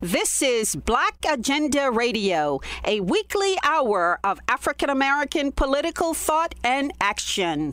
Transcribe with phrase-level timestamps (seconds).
[0.00, 7.72] This is Black Agenda Radio, a weekly hour of African American political thought and action.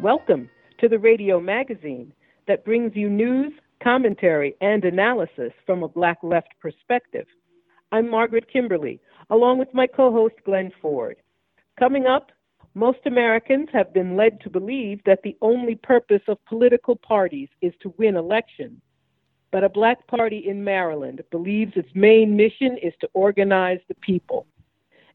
[0.00, 0.50] Welcome
[0.80, 2.12] to the radio magazine
[2.48, 7.26] that brings you news, commentary, and analysis from a Black left perspective.
[7.92, 9.00] I'm Margaret Kimberley,
[9.30, 11.18] along with my co host Glen Ford.
[11.78, 12.32] Coming up,
[12.74, 17.74] most Americans have been led to believe that the only purpose of political parties is
[17.82, 18.80] to win elections.
[19.50, 24.46] But a black party in Maryland believes its main mission is to organize the people.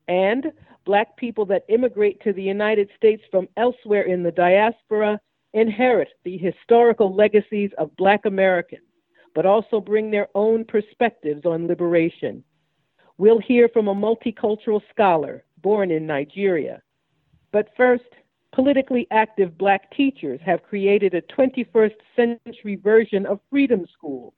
[0.07, 0.51] And
[0.85, 5.19] black people that immigrate to the United States from elsewhere in the diaspora
[5.53, 8.83] inherit the historical legacies of black Americans,
[9.33, 12.43] but also bring their own perspectives on liberation.
[13.17, 16.83] We'll hear from a multicultural scholar born in Nigeria
[17.57, 18.03] but first,
[18.53, 24.35] politically active black teachers have created a 21st century version of Freedom School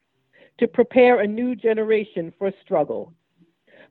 [0.58, 3.14] to prepare a new generation for struggle.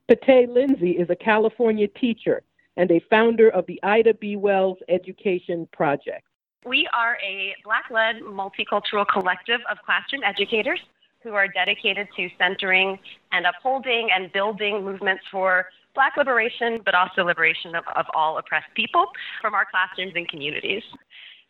[0.07, 2.41] Peta Lindsay is a California teacher
[2.75, 4.35] and a founder of the Ida B.
[4.35, 6.25] Wells Education Project.
[6.65, 10.79] We are a Black led multicultural collective of classroom educators
[11.21, 12.97] who are dedicated to centering
[13.31, 18.73] and upholding and building movements for Black liberation, but also liberation of, of all oppressed
[18.75, 19.05] people
[19.41, 20.83] from our classrooms and communities.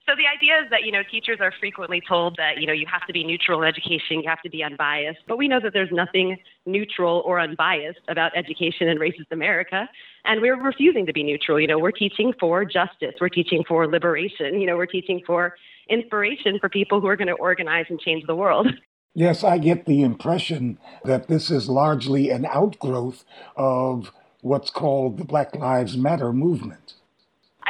[0.09, 2.87] So the idea is that you know teachers are frequently told that you know you
[2.91, 5.71] have to be neutral in education, you have to be unbiased, but we know that
[5.71, 9.87] there's nothing neutral or unbiased about education in racist America,
[10.25, 11.59] and we're refusing to be neutral.
[11.59, 15.53] You know, we're teaching for justice, we're teaching for liberation, you know, we're teaching for
[15.89, 18.67] inspiration for people who are going to organize and change the world.
[19.15, 23.25] Yes, I get the impression that this is largely an outgrowth
[23.57, 26.93] of what's called the Black Lives Matter movement.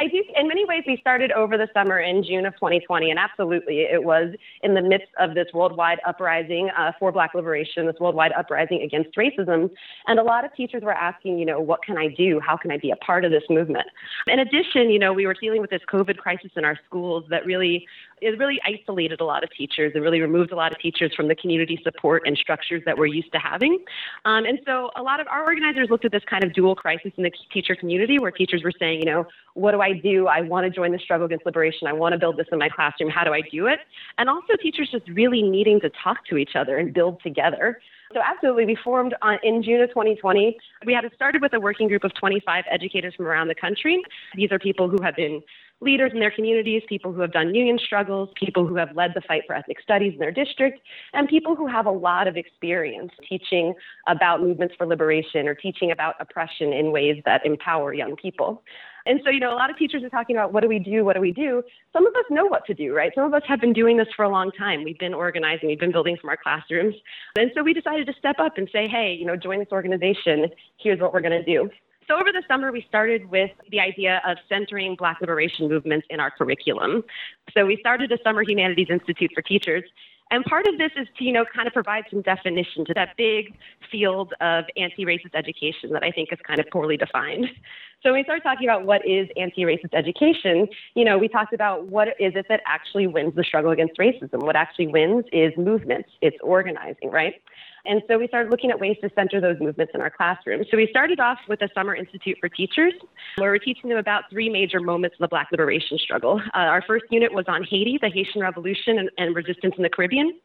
[0.00, 0.24] I do.
[0.34, 4.02] In many ways, we started over the summer in June of 2020, and absolutely, it
[4.02, 8.80] was in the midst of this worldwide uprising uh, for Black liberation, this worldwide uprising
[8.80, 9.68] against racism.
[10.06, 12.40] And a lot of teachers were asking, you know, what can I do?
[12.40, 13.84] How can I be a part of this movement?
[14.26, 17.44] In addition, you know, we were dealing with this COVID crisis in our schools that
[17.44, 17.86] really
[18.20, 19.92] it really isolated a lot of teachers.
[19.94, 23.06] It really removed a lot of teachers from the community support and structures that we're
[23.06, 23.78] used to having.
[24.24, 27.12] Um, and so a lot of our organizers looked at this kind of dual crisis
[27.16, 30.26] in the teacher community where teachers were saying, you know, what do I do?
[30.26, 31.86] I want to join the struggle against liberation.
[31.86, 33.10] I want to build this in my classroom.
[33.10, 33.80] How do I do it?
[34.18, 37.80] And also teachers just really needing to talk to each other and build together.
[38.12, 40.56] So absolutely, we formed on, in June of 2020.
[40.84, 44.02] We had it started with a working group of 25 educators from around the country.
[44.34, 45.42] These are people who have been
[45.80, 49.20] leaders in their communities, people who have done union struggles, people who have led the
[49.22, 50.80] fight for ethnic studies in their district,
[51.12, 53.74] and people who have a lot of experience teaching
[54.06, 58.62] about movements for liberation or teaching about oppression in ways that empower young people.
[59.06, 61.04] And so, you know, a lot of teachers are talking about what do we do?
[61.04, 61.62] What do we do?
[61.92, 63.10] Some of us know what to do, right?
[63.14, 64.84] Some of us have been doing this for a long time.
[64.84, 66.94] We've been organizing, we've been building from our classrooms.
[67.36, 70.46] And so we decided to step up and say, hey, you know, join this organization.
[70.76, 71.70] Here's what we're going to do.
[72.10, 76.18] So, over the summer, we started with the idea of centering Black liberation movements in
[76.18, 77.04] our curriculum.
[77.54, 79.84] So, we started a Summer Humanities Institute for Teachers.
[80.32, 83.16] And part of this is to, you know, kind of provide some definition to that
[83.16, 83.54] big
[83.92, 87.46] field of anti racist education that I think is kind of poorly defined.
[88.02, 91.88] So when we started talking about what is anti-racist education, you know, we talked about
[91.88, 94.42] what is it that actually wins the struggle against racism.
[94.42, 96.08] What actually wins is movements.
[96.22, 97.34] It's organizing, right?
[97.86, 100.66] And so we started looking at ways to center those movements in our classrooms.
[100.70, 102.92] So we started off with a Summer Institute for Teachers,
[103.36, 106.40] where we're teaching them about three major moments of the Black liberation struggle.
[106.54, 109.90] Uh, our first unit was on Haiti, the Haitian Revolution, and, and resistance in the
[109.90, 110.38] Caribbean.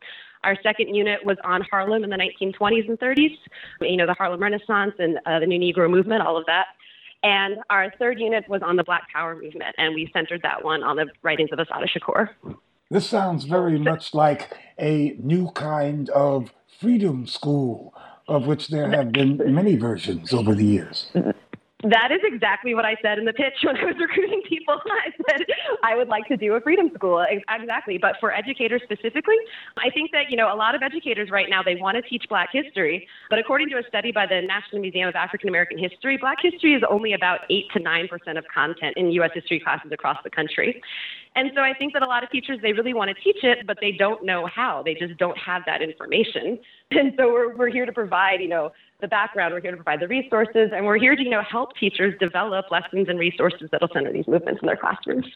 [0.44, 3.38] Our second unit was on Harlem in the 1920s and 30s,
[3.82, 6.68] you know, the Harlem Renaissance and uh, the New Negro Movement, all of that.
[7.24, 10.84] And our third unit was on the Black Power movement, and we centered that one
[10.84, 12.30] on the writings of Assata Shakur.
[12.92, 17.94] This sounds very much like a new kind of freedom school,
[18.28, 21.12] of which there have been many versions over the years.
[21.84, 24.80] That is exactly what I said in the pitch when I was recruiting people.
[24.86, 25.46] I said
[25.84, 27.26] I would like to do a freedom school.
[27.50, 27.98] Exactly.
[27.98, 29.36] But for educators specifically,
[29.78, 32.24] I think that, you know, a lot of educators right now, they want to teach
[32.30, 33.08] black history.
[33.30, 36.74] But according to a study by the National Museum of African American History, black history
[36.74, 39.32] is only about 8 to 9% of content in U.S.
[39.34, 40.82] history classes across the country.
[41.36, 43.68] And so I think that a lot of teachers, they really want to teach it,
[43.68, 44.82] but they don't know how.
[44.84, 46.60] They just don't have that information.
[46.92, 48.72] And so we're, we're here to provide, you know,
[49.02, 49.54] the background.
[49.54, 52.66] We're here to provide the resources, and we're here to, you know, help teachers develop
[52.72, 55.28] lessons and resources that'll center these movements in their classrooms.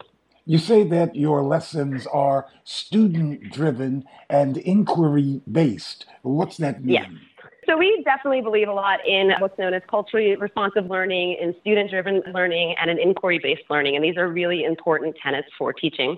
[0.45, 6.05] You say that your lessons are student driven and inquiry based.
[6.23, 6.95] What's that mean?
[6.95, 7.09] Yes.
[7.67, 11.91] So we definitely believe a lot in what's known as culturally responsive learning, in student
[11.91, 13.95] driven learning, and in inquiry based learning.
[13.95, 16.17] And these are really important tenets for teaching.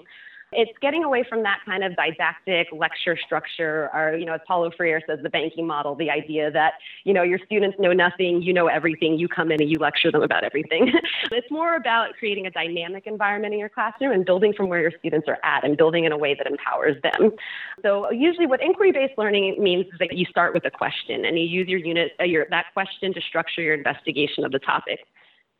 [0.53, 4.69] It's getting away from that kind of didactic lecture structure, or, you know, as Paulo
[4.75, 6.74] Freire says, the banking model, the idea that,
[7.06, 10.12] you know, your students know nothing, you know everything, you come in and you lecture
[10.12, 10.92] them about everything.
[11.31, 14.92] it's more about creating a dynamic environment in your classroom and building from where your
[15.00, 17.31] students are at and building in a way that empowers them.
[17.81, 21.45] So usually what inquiry-based learning means is that you start with a question and you
[21.45, 25.00] use your unit, uh, your, that question to structure your investigation of the topic.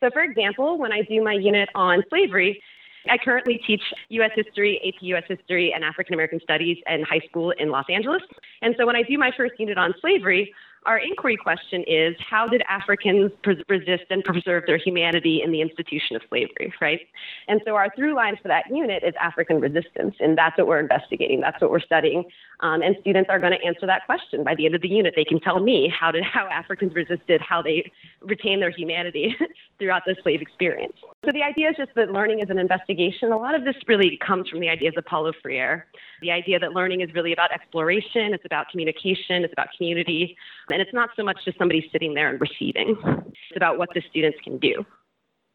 [0.02, 2.62] So for example, when I do my unit on slavery,
[3.10, 4.32] I currently teach U.S.
[4.36, 5.24] history, AP U.S.
[5.28, 8.22] history, and African American studies in high school in Los Angeles.
[8.62, 10.54] And so when I do my first unit on slavery,
[10.86, 15.62] our inquiry question is how did Africans pres- resist and preserve their humanity in the
[15.62, 17.02] institution of slavery, right?
[17.48, 20.80] And so our through line for that unit is African resistance, and that's what we're
[20.80, 21.40] investigating.
[21.40, 22.26] That's what we're studying.
[22.62, 25.14] Um, and students are going to answer that question by the end of the unit.
[25.16, 27.92] They can tell me how did how Africans resisted, how they
[28.22, 29.36] retained their humanity
[29.80, 30.94] throughout the slave experience.
[31.26, 33.32] So the idea is just that learning is an investigation.
[33.32, 35.88] A lot of this really comes from the ideas of Paulo Freire.
[36.22, 40.38] The idea that learning is really about exploration, it's about communication, it's about community,
[40.72, 42.96] and it's not so much just somebody sitting there and receiving.
[43.28, 44.86] It's about what the students can do.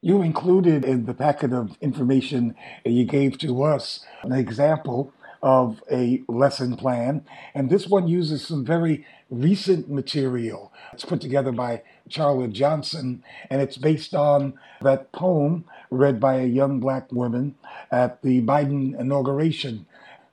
[0.03, 2.55] You included in the packet of information
[2.85, 7.25] you gave to us an example of a lesson plan,
[7.55, 10.73] and this one uses some very recent material.
[10.93, 16.47] It's put together by Charlotte Johnson, and it's based on that poem read by a
[16.47, 17.55] young black woman
[17.91, 19.87] at the Biden inauguration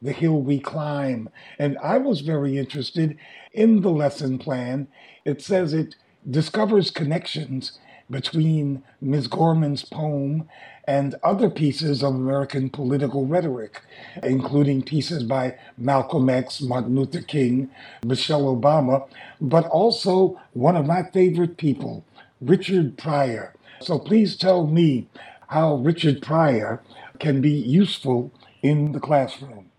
[0.03, 1.29] the hill we climb.
[1.57, 3.17] And I was very interested
[3.53, 4.88] in the lesson plan.
[5.25, 5.95] It says it
[6.29, 7.79] discovers connections
[8.09, 9.27] between Ms.
[9.27, 10.47] Gorman's poem
[10.85, 13.81] and other pieces of American political rhetoric,
[14.21, 17.69] including pieces by Malcolm X, Martin Luther King,
[18.05, 19.07] Michelle Obama,
[19.39, 22.03] but also one of my favorite people,
[22.41, 23.55] Richard Pryor.
[23.79, 25.07] So please tell me
[25.47, 26.81] how Richard Pryor
[27.19, 29.69] can be useful in the classroom.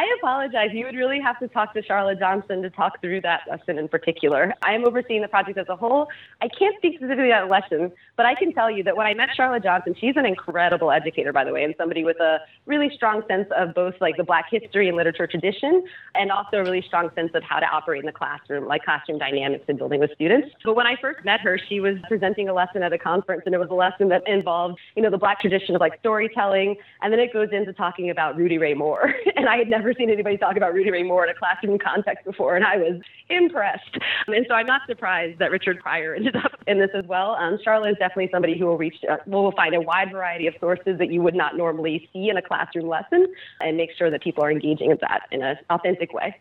[0.00, 0.70] I apologize.
[0.72, 3.86] You would really have to talk to Charlotte Johnson to talk through that lesson in
[3.86, 4.54] particular.
[4.62, 6.08] I am overseeing the project as a whole.
[6.40, 9.28] I can't speak specifically about lesson, but I can tell you that when I met
[9.36, 13.24] Charlotte Johnson, she's an incredible educator, by the way, and somebody with a really strong
[13.28, 17.10] sense of both like the Black history and literature tradition, and also a really strong
[17.14, 20.48] sense of how to operate in the classroom, like classroom dynamics and building with students.
[20.64, 23.54] But when I first met her, she was presenting a lesson at a conference, and
[23.54, 27.12] it was a lesson that involved, you know, the Black tradition of like storytelling, and
[27.12, 30.10] then it goes into talking about Rudy Ray Moore, and I had never never seen
[30.10, 33.98] anybody talk about Rudy Ray Moore in a classroom context before, and I was impressed.
[34.28, 37.32] And so I'm not surprised that Richard Pryor ended up in this as well.
[37.32, 40.54] Um, Charlotte is definitely somebody who will reach, uh, will find a wide variety of
[40.60, 43.26] sources that you would not normally see in a classroom lesson,
[43.60, 46.36] and make sure that people are engaging with that in an authentic way.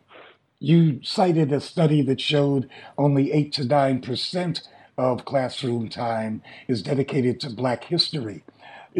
[0.60, 4.62] You cited a study that showed only eight to nine percent
[4.98, 8.44] of classroom time is dedicated to Black history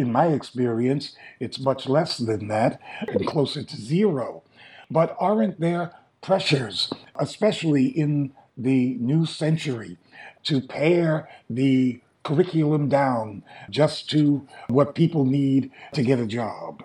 [0.00, 4.42] in my experience, it's much less than that and closer to zero.
[4.90, 5.92] But aren't there
[6.22, 9.98] pressures, especially in the new century,
[10.44, 16.82] to pare the curriculum down just to what people need to get a job?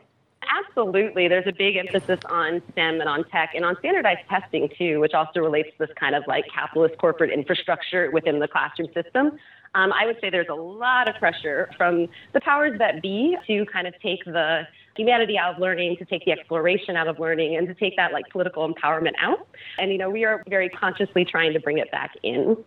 [0.57, 1.27] Absolutely.
[1.27, 5.13] There's a big emphasis on STEM and on tech and on standardized testing too, which
[5.13, 9.39] also relates to this kind of like capitalist corporate infrastructure within the classroom system.
[9.75, 13.65] Um, I would say there's a lot of pressure from the powers that be to
[13.71, 14.61] kind of take the
[14.95, 18.13] humanity out of learning, to take the exploration out of learning, and to take that
[18.13, 19.47] like political empowerment out.
[19.77, 22.57] And you know, we are very consciously trying to bring it back in.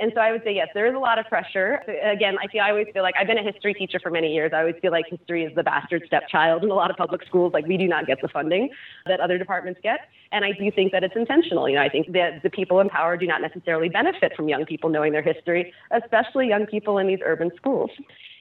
[0.00, 1.82] And so I would say, yes, there is a lot of pressure.
[2.02, 4.52] Again, I feel I always feel like I've been a history teacher for many years.
[4.54, 7.52] I always feel like history is the bastard stepchild in a lot of public schools.
[7.52, 8.70] Like we do not get the funding
[9.06, 10.00] that other departments get.
[10.32, 11.68] And I do think that it's intentional.
[11.68, 14.64] You know, I think that the people in power do not necessarily benefit from young
[14.64, 17.90] people knowing their history, especially young people in these urban schools.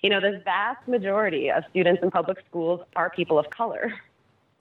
[0.01, 3.93] You know, the vast majority of students in public schools are people of color.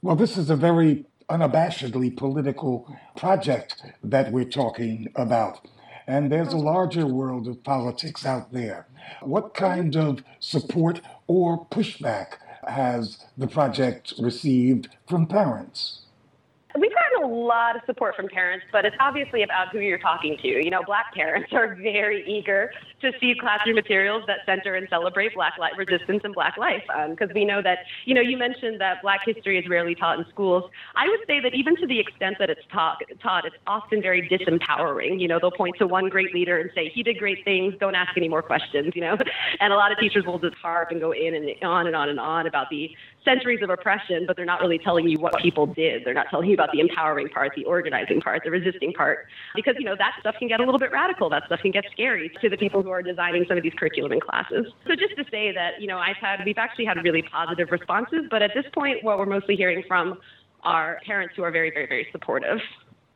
[0.03, 5.61] Well, this is a very unabashedly political project that we're talking about
[6.09, 8.89] and there's a larger world of politics out there.
[9.21, 16.01] What kind of support or pushback has the project received from parents?
[17.23, 20.49] A lot of support from parents, but it's obviously about who you're talking to.
[20.49, 22.71] You know, black parents are very eager
[23.01, 26.83] to see classroom materials that center and celebrate black life resistance and black life.
[27.11, 30.19] Because um, we know that, you know, you mentioned that black history is rarely taught
[30.19, 30.71] in schools.
[30.97, 34.29] I would say that even to the extent that it's taught, taught it's often very
[34.29, 35.21] disempowering.
[35.21, 37.95] You know, they'll point to one great leader and say, he did great things, don't
[37.95, 39.17] ask any more questions, you know.
[39.61, 42.09] And a lot of teachers will just harp and go in and on and on
[42.09, 42.91] and on about the
[43.29, 46.05] centuries of oppression, but they're not really telling you what people did.
[46.05, 49.75] They're not telling you about the empowering part, the organizing part, the resisting part, because
[49.79, 51.29] you know that stuff can get a little bit radical.
[51.29, 54.13] That stuff can get scary to the people who are designing some of these curriculum
[54.13, 54.67] and classes.
[54.87, 58.25] So just to say that you know I've had we've actually had really positive responses,
[58.31, 60.19] but at this point, what we're mostly hearing from
[60.63, 62.59] are parents who are very, very, very supportive.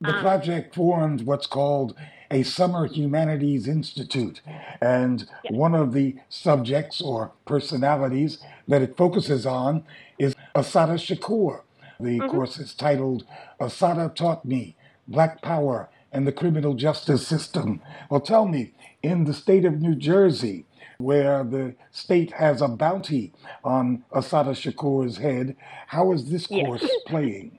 [0.02, 1.94] The project formed what's called
[2.30, 4.40] a Summer Humanities Institute.
[4.80, 9.84] And one of the subjects or personalities that it focuses on
[10.18, 11.62] is Assata Shakur.
[12.00, 12.30] The mm-hmm.
[12.30, 13.24] course is titled
[13.60, 14.74] Assata Taught Me
[15.06, 17.80] Black Power and the Criminal Justice System.
[18.10, 20.64] Well, tell me, in the state of New Jersey,
[20.98, 23.32] where the state has a bounty
[23.62, 25.56] on Assata Shakur's head,
[25.88, 27.58] how is this course playing?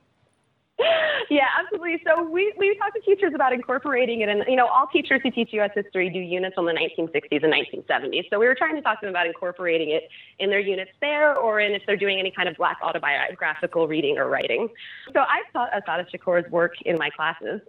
[1.29, 2.01] yeah, absolutely.
[2.05, 5.31] So we, we talk to teachers about incorporating it, and you know, all teachers who
[5.31, 5.71] teach U.S.
[5.75, 8.29] history do units on the 1960s and 1970s.
[8.29, 11.35] So we were trying to talk to them about incorporating it in their units there,
[11.35, 14.69] or in if they're doing any kind of Black autobiographical reading or writing.
[15.13, 17.61] So I've taught Assata Shakur's work in my classes.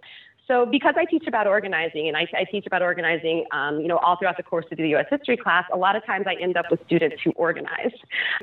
[0.47, 3.97] So because I teach about organizing and I, I teach about organizing, um, you know,
[3.97, 5.05] all throughout the course of the U.S.
[5.09, 7.91] history class, a lot of times I end up with students who organize.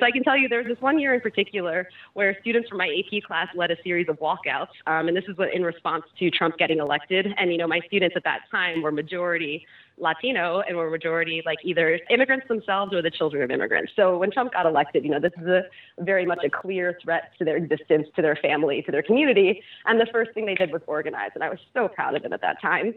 [0.00, 2.78] So I can tell you there was this one year in particular where students from
[2.78, 6.04] my AP class led a series of walkouts, um, and this is what in response
[6.18, 7.26] to Trump getting elected.
[7.38, 9.66] And you know, my students at that time were majority
[9.99, 13.92] Latino and were majority like either immigrants themselves or the children of immigrants.
[13.94, 15.62] So when Trump got elected, you know, this is a
[16.00, 19.62] very much a clear threat to their existence, to their family, to their community.
[19.87, 21.30] And the first thing they did was organize.
[21.34, 22.94] And I was so proud of them at that time.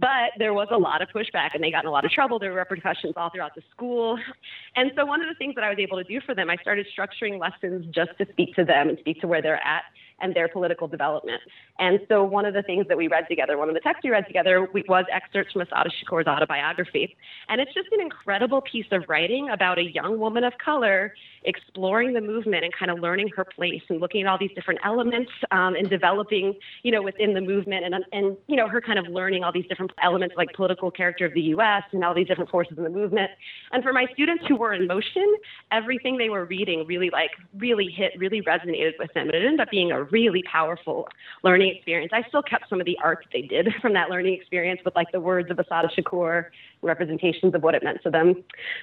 [0.00, 2.38] But there was a lot of pushback and they got in a lot of trouble.
[2.38, 4.18] There were repercussions all throughout the school.
[4.74, 6.56] And so one of the things that I was able to do for them, I
[6.56, 9.84] started structuring lessons just to speak to them and speak to where they're at
[10.22, 11.40] and their political development.
[11.78, 14.10] And so one of the things that we read together, one of the texts we
[14.10, 17.16] read together was excerpts from Assata Shakur's autobiography.
[17.48, 21.14] And it's just an incredible piece of writing about a young woman of color
[21.44, 24.80] exploring the movement and kind of learning her place and looking at all these different
[24.84, 28.98] elements um, and developing, you know, within the movement and, and, you know, her kind
[28.98, 31.82] of learning all these different elements like political character of the U.S.
[31.92, 33.30] and all these different forces in the movement.
[33.72, 35.34] And for my students who were in motion,
[35.70, 39.28] everything they were reading really like really hit, really resonated with them.
[39.28, 41.08] And it ended up being a really powerful
[41.42, 42.12] learning experience.
[42.14, 44.94] I still kept some of the art that they did from that learning experience with
[44.94, 46.46] like the words of Assata Shakur,
[46.82, 48.34] representations of what it meant to them.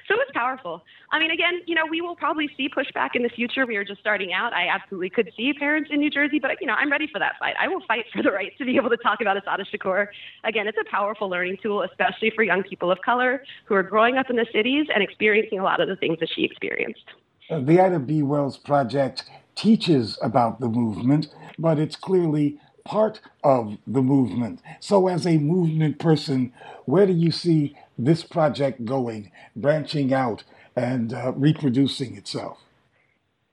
[0.07, 0.83] So it was powerful.
[1.11, 3.65] I mean, again, you know, we will probably see pushback in the future.
[3.65, 4.53] We are just starting out.
[4.53, 7.33] I absolutely could see parents in New Jersey, but you know, I'm ready for that
[7.39, 7.55] fight.
[7.59, 10.07] I will fight for the right to be able to talk about Assata Shakur.
[10.43, 14.17] Again, it's a powerful learning tool, especially for young people of color who are growing
[14.17, 17.05] up in the cities and experiencing a lot of the things that she experienced.
[17.49, 18.21] Uh, the Ida B.
[18.21, 19.23] Wells Project
[19.59, 21.27] teaches about the movement,
[21.59, 24.61] but it's clearly part of the movement.
[24.79, 26.53] So, as a movement person,
[26.85, 30.43] where do you see this project going, branching out
[30.77, 32.57] and uh, reproducing itself?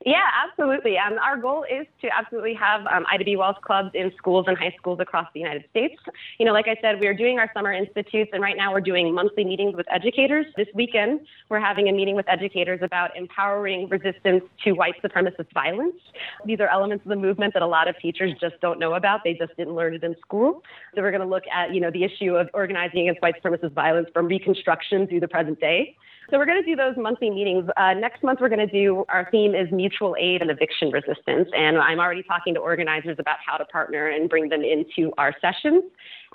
[0.07, 0.97] Yeah, absolutely.
[0.99, 3.35] Um, our goal is to absolutely have um, Ida B.
[3.35, 5.97] Wells clubs in schools and high schools across the United States.
[6.39, 8.81] You know, like I said, we are doing our summer institutes, and right now we're
[8.81, 10.47] doing monthly meetings with educators.
[10.57, 15.97] This weekend, we're having a meeting with educators about empowering resistance to white supremacist violence.
[16.45, 19.25] These are elements of the movement that a lot of teachers just don't know about.
[19.25, 20.63] They just didn't learn it in school.
[20.95, 23.73] So we're going to look at, you know, the issue of organizing against white supremacist
[23.73, 25.97] violence from Reconstruction through the present day.
[26.31, 27.69] So we're going to do those monthly meetings.
[27.77, 31.49] Uh, next month, we're going to do our theme is mutual aid and eviction resistance.
[31.53, 35.35] And I'm already talking to organizers about how to partner and bring them into our
[35.41, 35.85] sessions.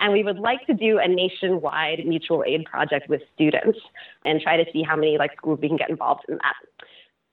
[0.00, 3.78] And we would like to do a nationwide mutual aid project with students
[4.24, 6.86] and try to see how many like schools we can get involved in that.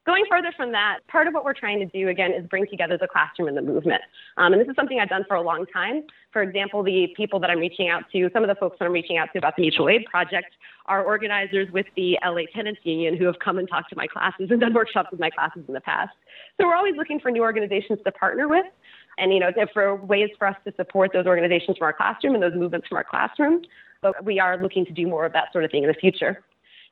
[0.09, 2.97] Going further from that, part of what we're trying to do again is bring together
[2.99, 4.01] the classroom and the movement.
[4.37, 6.01] Um, and this is something I've done for a long time.
[6.33, 8.91] For example, the people that I'm reaching out to, some of the folks that I'm
[8.91, 10.47] reaching out to about the mutual aid project
[10.87, 14.47] are organizers with the LA Tenants Union who have come and talked to my classes
[14.49, 16.15] and done workshops with my classes in the past.
[16.59, 18.65] So we're always looking for new organizations to partner with
[19.19, 22.41] and you know for ways for us to support those organizations from our classroom and
[22.41, 23.61] those movements from our classroom.
[24.01, 26.43] But we are looking to do more of that sort of thing in the future.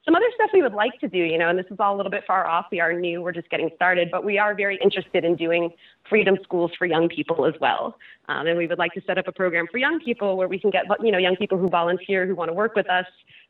[0.07, 1.97] Some other stuff we would like to do, you know, and this is all a
[1.97, 2.67] little bit far off.
[2.71, 5.69] We are new, we're just getting started, but we are very interested in doing
[6.09, 7.97] freedom schools for young people as well.
[8.29, 10.59] Um, and we would like to set up a program for young people where we
[10.59, 13.05] can get, you know, young people who volunteer, who want to work with us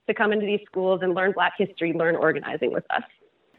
[0.07, 3.03] to come into these schools and learn Black history, learn organizing with us.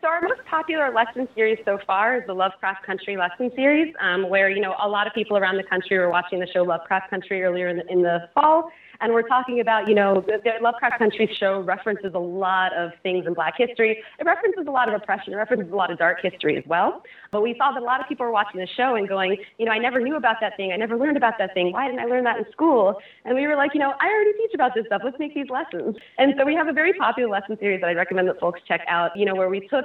[0.00, 4.28] So our most popular lesson series so far is the Lovecraft Country lesson series, um,
[4.28, 7.10] where you know a lot of people around the country were watching the show Lovecraft
[7.10, 10.98] Country earlier in the, in the fall, and we're talking about, you know, the, Lovecraft
[10.98, 14.02] Country show references a lot of things in Black history.
[14.18, 15.32] It references a lot of oppression.
[15.32, 17.02] It references a lot of dark history as well.
[17.30, 19.66] But we saw that a lot of people were watching the show and going, you
[19.66, 20.72] know, I never knew about that thing.
[20.72, 21.72] I never learned about that thing.
[21.72, 22.96] Why didn't I learn that in school?
[23.24, 25.02] And we were like, you know, I already teach about this stuff.
[25.04, 25.96] Let's make these lessons.
[26.18, 28.80] And so we have a very popular lesson series that I recommend that folks check
[28.88, 29.84] out, you know, where we took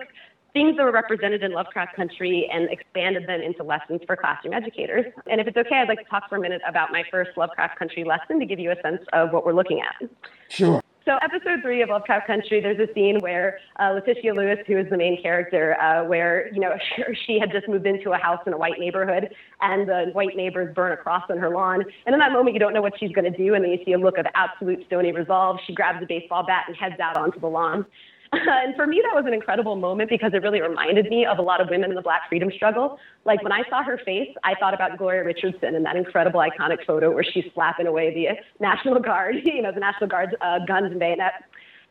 [0.54, 5.06] things that were represented in Lovecraft Country and expanded them into lessons for classroom educators.
[5.30, 7.78] And if it's okay, I'd like to talk for a minute about my first Lovecraft
[7.78, 10.10] Country lesson to give you a sense of what we're looking at.
[10.50, 10.82] Sure.
[11.06, 14.90] So, episode three of Lovecraft Country, there's a scene where uh, Letitia Lewis, who is
[14.90, 16.76] the main character, uh, where you know
[17.26, 20.74] she had just moved into a house in a white neighborhood, and the white neighbors
[20.74, 21.84] burn a cross on her lawn.
[22.06, 23.80] And in that moment, you don't know what she's going to do, and then you
[23.84, 25.60] see a look of absolute stony resolve.
[25.68, 27.86] She grabs a baseball bat and heads out onto the lawn.
[28.48, 31.42] and for me, that was an incredible moment because it really reminded me of a
[31.42, 32.98] lot of women in the Black freedom struggle.
[33.26, 36.86] Like when I saw her face, I thought about Gloria Richardson and that incredible iconic
[36.86, 40.92] photo where she's slapping away the National Guard, you know, the National Guard's uh, guns
[40.92, 41.36] and bayonets.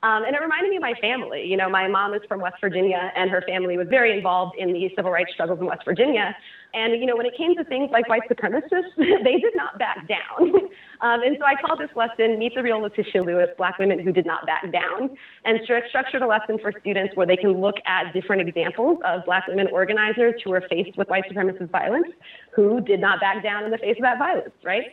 [0.03, 1.45] Um, and it reminded me of my family.
[1.47, 4.73] You know, my mom is from West Virginia, and her family was very involved in
[4.73, 6.35] the civil rights struggles in West Virginia.
[6.75, 10.09] And, you know, when it came to things like white supremacists, they did not back
[10.09, 10.49] down.
[11.01, 14.13] um, and so I called this lesson Meet the Real Letitia Lewis, Black Women Who
[14.13, 17.77] Did Not Back Down, and stru- structured a lesson for students where they can look
[17.87, 22.09] at different examples of Black women organizers who were faced with white supremacist violence,
[22.55, 24.87] who did not back down in the face of that violence, right?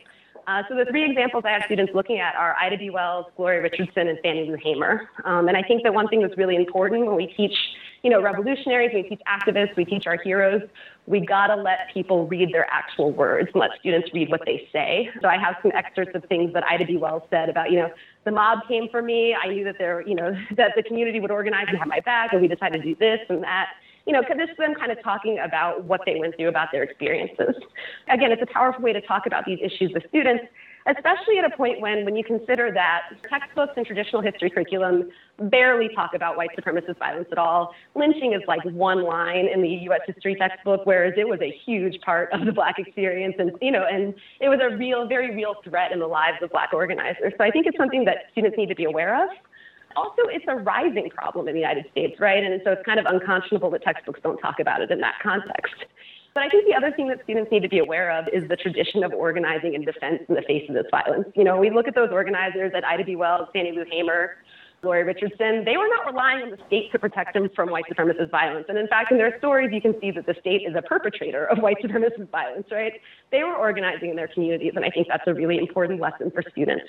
[0.46, 2.90] Uh, so the three examples I have students looking at are Ida B.
[2.90, 5.08] Wells, Gloria Richardson, and Fannie Lou Hamer.
[5.24, 7.54] Um, and I think that one thing that's really important when we teach,
[8.02, 10.62] you know, revolutionaries, we teach activists, we teach our heroes,
[11.06, 15.10] we gotta let people read their actual words and let students read what they say.
[15.20, 16.96] So I have some excerpts of things that Ida B.
[16.96, 17.90] Wells said about, you know,
[18.24, 19.34] the mob came for me.
[19.34, 22.32] I knew that there, you know, that the community would organize and have my back,
[22.32, 23.68] and we decided to do this and that
[24.10, 26.82] you know, this is them kind of talking about what they went through, about their
[26.82, 27.54] experiences.
[28.12, 30.42] Again, it's a powerful way to talk about these issues with students,
[30.88, 35.10] especially at a point when, when you consider that textbooks and traditional history curriculum
[35.42, 37.72] barely talk about white supremacist violence at all.
[37.94, 40.00] Lynching is like one line in the U.S.
[40.08, 43.86] history textbook, whereas it was a huge part of the Black experience, and you know,
[43.88, 47.32] and it was a real, very real threat in the lives of Black organizers.
[47.38, 49.30] So I think it's something that students need to be aware of
[49.96, 52.42] also it's a rising problem in the United States, right?
[52.42, 55.84] And so it's kind of unconscionable that textbooks don't talk about it in that context.
[56.34, 58.56] But I think the other thing that students need to be aware of is the
[58.56, 61.26] tradition of organizing in defense in the face of this violence.
[61.34, 63.16] You know, we look at those organizers at Ida B.
[63.16, 64.36] Wells, Fannie Lou Hamer,
[64.82, 68.30] Gloria Richardson, they were not relying on the state to protect them from white supremacist
[68.30, 68.66] violence.
[68.68, 71.44] And in fact, in their stories, you can see that the state is a perpetrator
[71.46, 72.94] of white supremacist violence, right?
[73.30, 76.42] They were organizing in their communities, and I think that's a really important lesson for
[76.50, 76.86] students.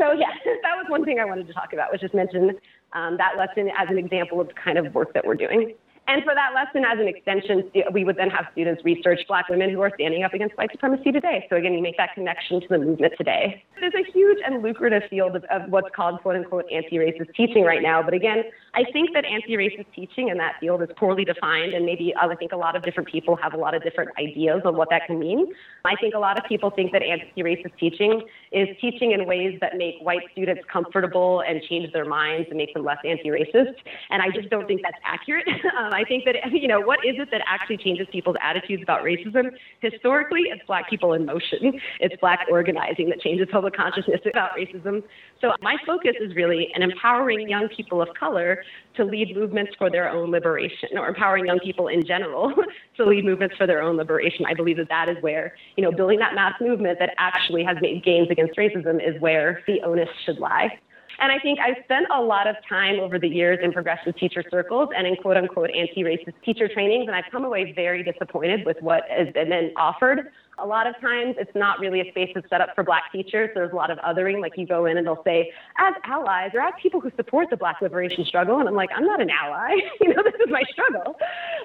[0.00, 2.56] So yeah, that was one thing I wanted to talk about, was just mention
[2.94, 5.74] um, that lesson as an example of the kind of work that we're doing.
[6.08, 9.70] And for that lesson, as an extension, we would then have students research Black women
[9.70, 11.46] who are standing up against white supremacy today.
[11.48, 13.62] So again, you make that connection to the movement today.
[13.78, 17.82] There's a huge and lucrative field of, of what's called quote unquote anti-racist teaching right
[17.82, 18.02] now.
[18.02, 18.42] But again,
[18.74, 22.34] I think that anti-racist teaching in that field is poorly defined, and maybe uh, I
[22.34, 25.06] think a lot of different people have a lot of different ideas on what that
[25.06, 25.52] can mean.
[25.84, 29.76] I think a lot of people think that anti-racist teaching is teaching in ways that
[29.76, 33.74] make white students comfortable and change their minds and make them less anti-racist.
[34.10, 35.46] And I just don't think that's accurate.
[35.70, 38.82] Um, um, I think that, you know, what is it that actually changes people's attitudes
[38.82, 39.50] about racism?
[39.80, 41.80] Historically, it's black people in motion.
[42.00, 45.02] It's black organizing that changes public consciousness about racism.
[45.40, 48.62] So my focus is really in empowering young people of color
[48.96, 52.52] to lead movements for their own liberation or empowering young people in general
[52.96, 54.44] to lead movements for their own liberation.
[54.46, 57.76] I believe that that is where, you know, building that mass movement that actually has
[57.80, 60.78] made gains against racism is where the onus should lie.
[61.20, 64.42] And I think I've spent a lot of time over the years in progressive teacher
[64.50, 68.64] circles and in quote unquote anti racist teacher trainings, and I've come away very disappointed
[68.64, 70.30] with what has been offered.
[70.58, 73.50] A lot of times it's not really a space that's set up for black teachers.
[73.54, 76.60] There's a lot of othering, like you go in and they'll say, as allies or
[76.60, 78.58] as people who support the black liberation struggle.
[78.58, 79.76] And I'm like, I'm not an ally.
[80.00, 81.16] you know, this is my struggle.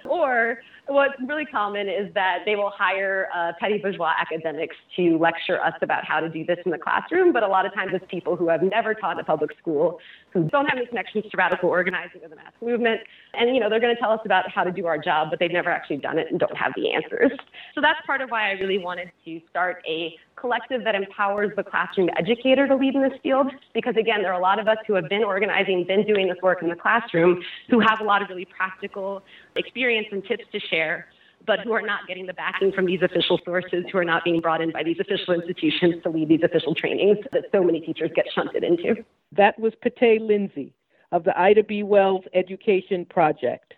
[0.06, 5.60] Or what's really common is that they will hire uh, petty bourgeois academics to lecture
[5.62, 8.06] us about how to do this in the classroom, but a lot of times it's
[8.10, 10.00] people who have never taught in public school,
[10.32, 13.02] who don't have any connections to radical organizing or the mass movement,
[13.34, 15.40] and you know they're going to tell us about how to do our job, but
[15.40, 17.32] they've never actually done it and don't have the answers.
[17.74, 21.64] So that's part of why I really wanted to start a collective that empowers the
[21.64, 23.48] classroom educator to lead in this field.
[23.74, 26.38] Because again, there are a lot of us who have been organizing, been doing this
[26.44, 29.24] work in the classroom, who have a lot of really practical
[29.56, 31.08] experience and tips to share
[31.46, 34.42] but who are not getting the backing from these official sources, who are not being
[34.42, 38.12] brought in by these official institutions to lead these official trainings that so many teachers
[38.16, 38.96] get shunted into.
[39.32, 40.74] That was Peta Lindsay
[41.12, 41.84] of the Ida B.
[41.84, 43.74] Wells Education Project.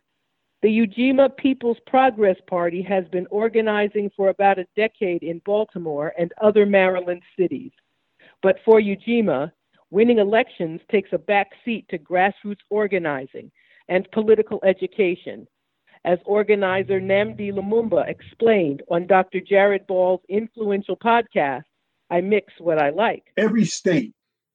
[0.61, 6.33] The Ujima People's Progress Party has been organizing for about a decade in Baltimore and
[6.41, 7.71] other Maryland cities.
[8.41, 9.51] But for Ujima,
[9.91, 13.51] winning elections takes a back seat to grassroots organizing
[13.87, 15.47] and political education,
[16.07, 19.41] as organizer Nnamdi Lumumba explained on Dr.
[19.41, 21.63] Jared Ball's influential podcast,
[22.09, 23.25] I Mix What I Like.
[23.35, 24.13] Every state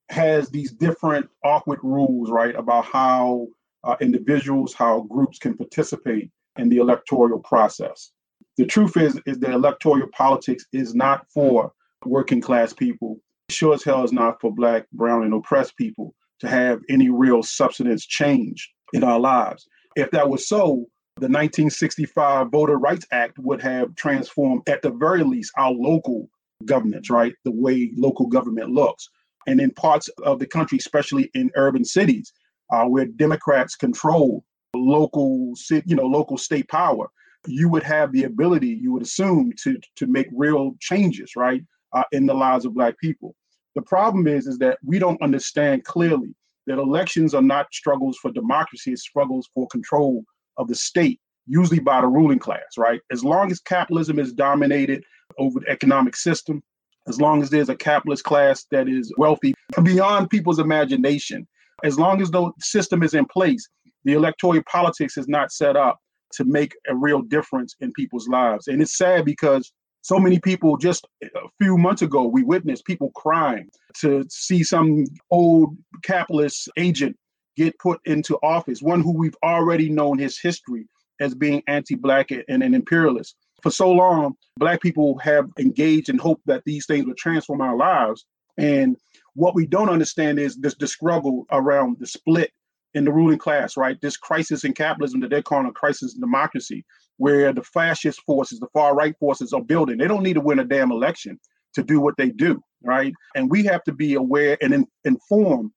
[0.09, 3.49] has these different awkward rules, right, about how
[3.85, 8.13] uh, individuals, how groups can participate in the electoral process.
[8.57, 11.71] The truth is, is that electoral politics is not for
[12.07, 13.21] working class people.
[13.51, 17.43] Sure as hell is not for black, brown, and oppressed people to have any real
[17.43, 19.67] substance change in our lives.
[19.97, 20.87] If that was so,
[21.17, 26.29] the 1965 Voter Rights Act would have transformed, at the very least, our local
[26.65, 27.35] governments, right?
[27.45, 29.09] The way local government looks.
[29.47, 32.33] And in parts of the country, especially in urban cities,
[32.73, 34.45] uh, where Democrats control
[34.75, 35.53] local,
[35.85, 37.11] you know, local state power,
[37.47, 42.05] you would have the ability, you would assume, to to make real changes, right, uh,
[42.13, 43.35] in the lives of Black people.
[43.75, 46.35] The problem is, is that we don't understand clearly
[46.67, 50.25] that elections are not struggles for democracy; it's struggles for control
[50.59, 53.01] of the state, usually by the ruling class, right?
[53.11, 55.03] As long as capitalism is dominated
[55.39, 56.63] over the economic system,
[57.09, 61.47] as long as there's a capitalist class that is wealthy beyond people's imagination,
[61.85, 63.69] as long as the system is in place,
[64.05, 65.99] the electoral politics is not set up
[66.35, 68.69] to make a real difference in people's lives.
[68.69, 71.29] And it's sad because so many people just a
[71.61, 73.69] few months ago we witnessed people crying
[74.01, 77.17] to see some old capitalist agent
[77.57, 80.87] get put into office one who we've already known his history
[81.21, 86.47] as being anti-black and an imperialist for so long, Black people have engaged and hoped
[86.47, 88.27] that these things would transform our lives.
[88.59, 88.97] And
[89.35, 92.51] what we don't understand is this the struggle around the split
[92.95, 93.99] in the ruling class, right?
[94.03, 96.85] This crisis in capitalism that they're calling a crisis in democracy,
[97.17, 99.97] where the fascist forces, the far right forces are building.
[99.97, 101.41] They don't need to win a damn election
[101.75, 103.15] to do what they do, right?
[103.35, 105.73] And we have to be aware and in, inform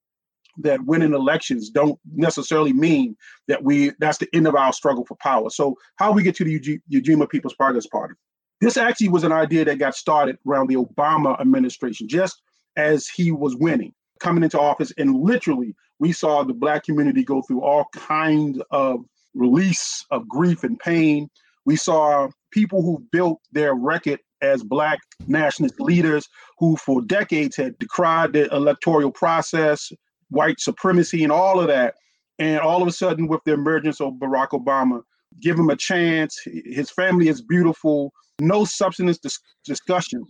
[0.60, 3.16] that winning elections don't necessarily mean
[3.48, 5.50] that we that's the end of our struggle for power.
[5.50, 8.16] So how we get to the Ujima People's Progress Party?
[8.62, 12.42] This actually was an idea that got started around the Obama administration, just
[12.78, 17.42] as he was winning, coming into office, and literally we saw the black community go
[17.42, 21.30] through all kind of release of grief and pain.
[21.66, 26.28] We saw people who built their record as black nationalist leaders
[26.60, 29.92] who for decades had decried the electoral process,
[30.30, 31.96] white supremacy and all of that.
[32.38, 35.02] And all of a sudden, with the emergence of Barack Obama,
[35.40, 36.38] give him a chance.
[36.44, 38.12] His family is beautiful.
[38.40, 40.26] No substance dis- discussion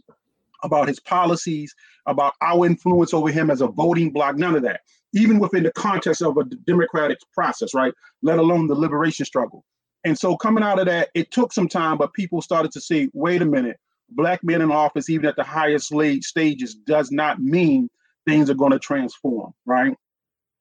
[0.63, 1.73] about his policies,
[2.05, 4.81] about our influence over him as a voting bloc, none of that.
[5.13, 7.93] Even within the context of a democratic process, right?
[8.21, 9.63] Let alone the liberation struggle.
[10.03, 13.09] And so coming out of that, it took some time, but people started to see,
[13.13, 13.77] wait a minute,
[14.09, 17.89] black men in office, even at the highest stages, does not mean
[18.25, 19.95] things are going to transform, right?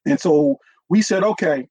[0.06, 1.68] And so we said, okay,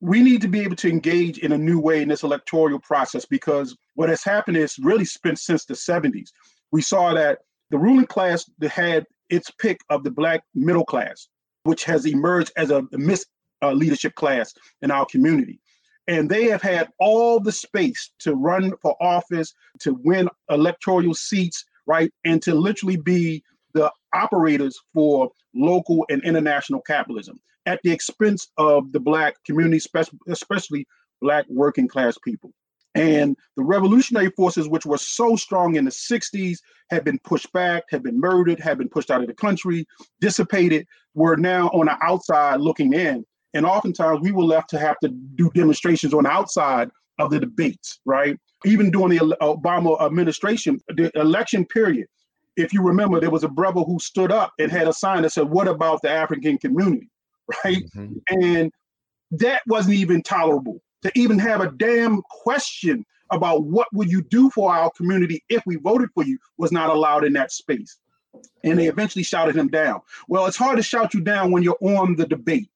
[0.00, 3.24] we need to be able to engage in a new way in this electoral process
[3.24, 6.28] because what has happened is really spent since the 70s.
[6.70, 7.38] We saw that
[7.70, 11.28] the ruling class had its pick of the black middle class,
[11.64, 13.26] which has emerged as a mis
[13.62, 15.58] uh, leadership class in our community.
[16.08, 21.64] And they have had all the space to run for office, to win electoral seats,
[21.86, 22.12] right?
[22.24, 23.42] And to literally be
[23.76, 29.80] the operators for local and international capitalism at the expense of the black community,
[30.28, 30.86] especially
[31.20, 32.50] black working class people.
[32.94, 36.58] And the revolutionary forces, which were so strong in the 60s,
[36.88, 39.86] had been pushed back, had been murdered, had been pushed out of the country,
[40.20, 43.24] dissipated, were now on the outside looking in.
[43.52, 47.38] And oftentimes we were left to have to do demonstrations on the outside of the
[47.38, 48.38] debates, right?
[48.64, 52.06] Even during the Obama administration, the election period,
[52.56, 55.32] if you remember, there was a brother who stood up and had a sign that
[55.32, 57.10] said, What about the African community?
[57.64, 57.84] Right.
[57.94, 58.42] Mm-hmm.
[58.42, 58.72] And
[59.30, 64.50] that wasn't even tolerable to even have a damn question about what would you do
[64.50, 67.98] for our community if we voted for you was not allowed in that space.
[68.64, 70.00] And they eventually shouted him down.
[70.26, 72.68] Well, it's hard to shout you down when you're on the debate,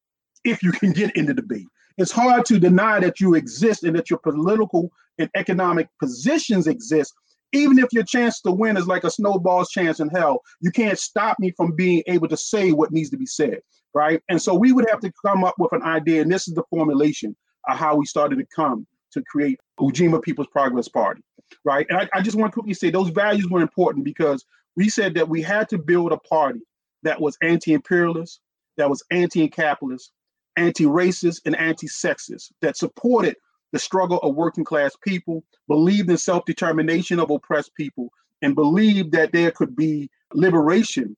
[0.44, 1.66] if you can get in the debate.
[1.98, 7.14] It's hard to deny that you exist and that your political and economic positions exist
[7.52, 10.98] even if your chance to win is like a snowball's chance in hell, you can't
[10.98, 13.60] stop me from being able to say what needs to be said,
[13.94, 14.22] right?
[14.28, 16.64] And so we would have to come up with an idea, and this is the
[16.70, 17.36] formulation
[17.68, 21.22] of how we started to come to create Ujima People's Progress Party,
[21.64, 21.86] right?
[21.88, 24.44] And I, I just want to quickly say those values were important because
[24.76, 26.60] we said that we had to build a party
[27.02, 28.40] that was anti-imperialist,
[28.76, 30.12] that was anti-capitalist,
[30.56, 33.34] anti-racist, and anti-sexist, that supported
[33.72, 38.10] the struggle of working class people, believed in self determination of oppressed people,
[38.42, 41.16] and believed that there could be liberation,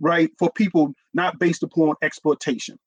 [0.00, 2.78] right, for people not based upon exploitation.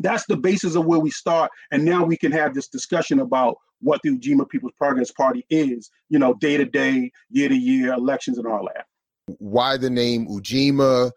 [0.00, 1.50] That's the basis of where we start.
[1.70, 5.90] And now we can have this discussion about what the Ujima People's Progress Party is,
[6.08, 8.86] you know, day to day, year to year, elections, and all that.
[9.38, 11.10] Why the name Ujima?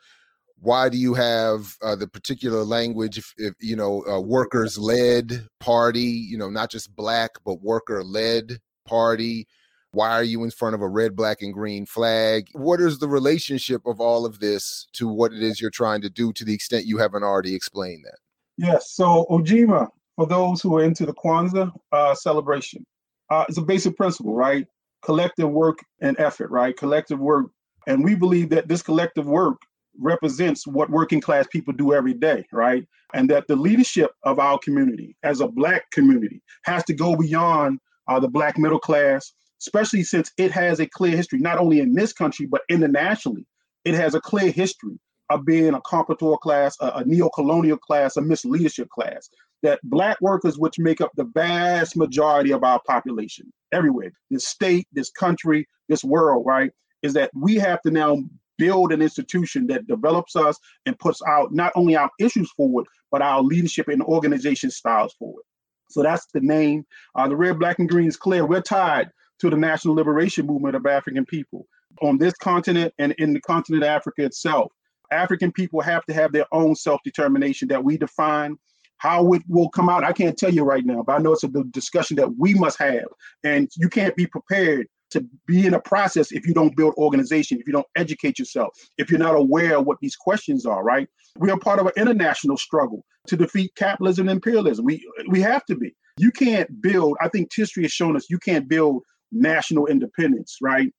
[0.60, 6.02] Why do you have uh, the particular language if, if you know workers led party
[6.02, 9.48] you know not just black but worker led party?
[9.92, 12.48] Why are you in front of a red black and green flag?
[12.52, 16.10] What is the relationship of all of this to what it is you're trying to
[16.10, 18.18] do to the extent you haven't already explained that?
[18.58, 22.84] Yes so Ujima for those who are into the kwanzaa uh, celebration
[23.30, 24.68] uh, it's a basic principle right?
[25.04, 26.76] Collective work and effort right?
[26.76, 27.48] Collective work
[27.86, 29.58] and we believe that this collective work
[30.00, 32.86] represents what working class people do every day, right?
[33.14, 37.80] And that the leadership of our community as a Black community has to go beyond
[38.08, 41.94] uh, the Black middle class, especially since it has a clear history, not only in
[41.94, 43.46] this country, but internationally.
[43.86, 48.22] It has a clear history of being a comprador class, a, a neo-colonial class, a
[48.22, 49.30] misleadership class.
[49.64, 54.88] That black workers, which make up the vast majority of our population everywhere, this state,
[54.92, 58.24] this country, this world, right, is that we have to now
[58.58, 63.22] build an institution that develops us and puts out not only our issues forward, but
[63.22, 65.44] our leadership and organization styles forward.
[65.90, 66.86] So that's the name.
[67.16, 68.46] Uh, the red, black, and green is clear.
[68.46, 71.66] We're tied to the national liberation movement of African people
[72.02, 74.72] on this continent and in the continent of Africa itself.
[75.12, 78.58] African people have to have their own self determination that we define.
[78.98, 81.44] How it will come out, I can't tell you right now, but I know it's
[81.44, 83.06] a discussion that we must have.
[83.44, 87.60] And you can't be prepared to be in a process if you don't build organization,
[87.60, 91.08] if you don't educate yourself, if you're not aware of what these questions are, right?
[91.38, 94.86] We are part of an international struggle to defeat capitalism and imperialism.
[94.86, 95.96] We we have to be.
[96.18, 100.92] You can't build, I think history has shown us you can't build national independence, right?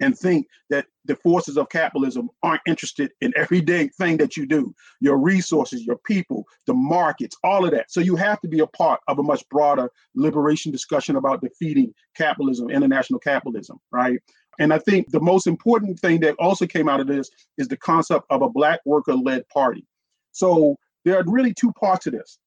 [0.00, 4.74] And think that the forces of capitalism aren't interested in everyday thing that you do.
[5.00, 7.90] Your resources your people the markets all of that.
[7.90, 11.94] So you have to be a part of a much broader liberation discussion about defeating
[12.16, 14.20] capitalism international capitalism right?
[14.58, 17.76] And i think the most important thing that also came out of this is the
[17.76, 19.86] concept of a black worker led party.
[20.32, 22.38] So there are really two parts to this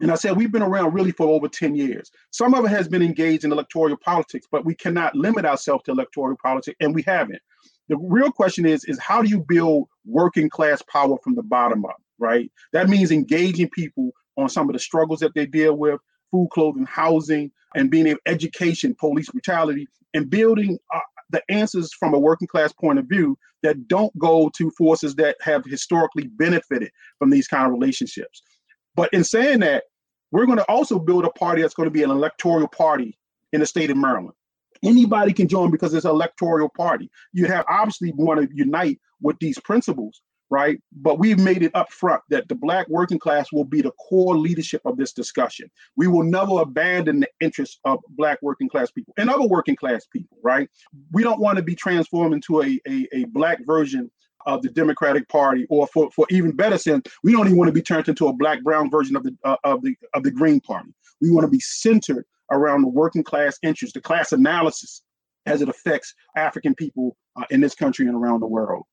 [0.00, 2.10] and I said, we've been around really for over 10 years.
[2.30, 5.92] Some of it has been engaged in electoral politics, but we cannot limit ourselves to
[5.92, 7.40] electoral politics, and we haven't.
[7.88, 11.84] The real question is, is how do you build working class power from the bottom
[11.84, 12.50] up, right?
[12.72, 16.86] That means engaging people on some of the struggles that they deal with, food, clothing,
[16.86, 22.48] housing, and being able education, police brutality, and building uh, the answers from a working
[22.48, 27.48] class point of view that don't go to forces that have historically benefited from these
[27.48, 28.42] kind of relationships.
[28.96, 29.84] But in saying that,
[30.32, 33.16] we're going to also build a party that's going to be an electoral party
[33.52, 34.34] in the state of Maryland.
[34.82, 37.10] Anybody can join because it's an electoral party.
[37.32, 40.78] You have obviously want to unite with these principles, right?
[40.92, 44.36] But we've made it up front that the black working class will be the core
[44.36, 45.70] leadership of this discussion.
[45.96, 50.06] We will never abandon the interests of black working class people and other working class
[50.12, 50.68] people, right?
[51.12, 54.10] We don't want to be transformed into a, a, a black version
[54.46, 57.72] of the Democratic Party, or for, for even better sense, we don't even want to
[57.72, 60.60] be turned into a black brown version of the uh, of the of the Green
[60.60, 60.94] Party.
[61.20, 65.02] We want to be centered around the working class interest, the class analysis
[65.46, 68.84] as it affects African people uh, in this country and around the world.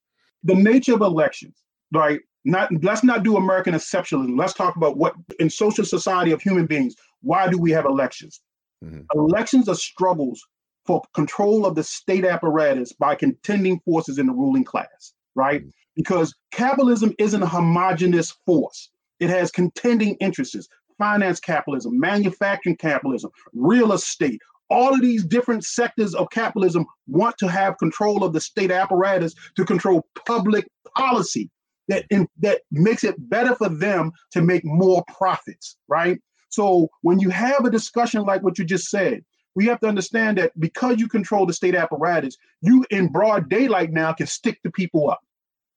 [0.44, 1.56] The nature of elections,
[1.94, 2.20] right?
[2.46, 4.38] Not let's not do American exceptionalism.
[4.38, 6.96] Let's talk about what in social society of human beings.
[7.22, 8.42] Why do we have elections?
[8.84, 9.02] Mm-hmm.
[9.16, 10.42] Elections are struggles
[10.86, 15.62] for control of the state apparatus by contending forces in the ruling class right?
[15.62, 15.70] Mm-hmm.
[15.96, 18.90] Because capitalism isn't a homogenous force.
[19.20, 20.68] It has contending interests,
[20.98, 24.42] finance capitalism, manufacturing capitalism, real estate.
[24.70, 29.36] All of these different sectors of capitalism want to have control of the state apparatus
[29.56, 30.66] to control public
[30.96, 31.50] policy
[31.90, 36.20] that in, that makes it better for them to make more profits, right?
[36.50, 39.24] So when you have a discussion like what you just said,
[39.56, 43.92] we have to understand that because you control the state apparatus, you in broad daylight
[43.92, 45.22] now can stick the people up,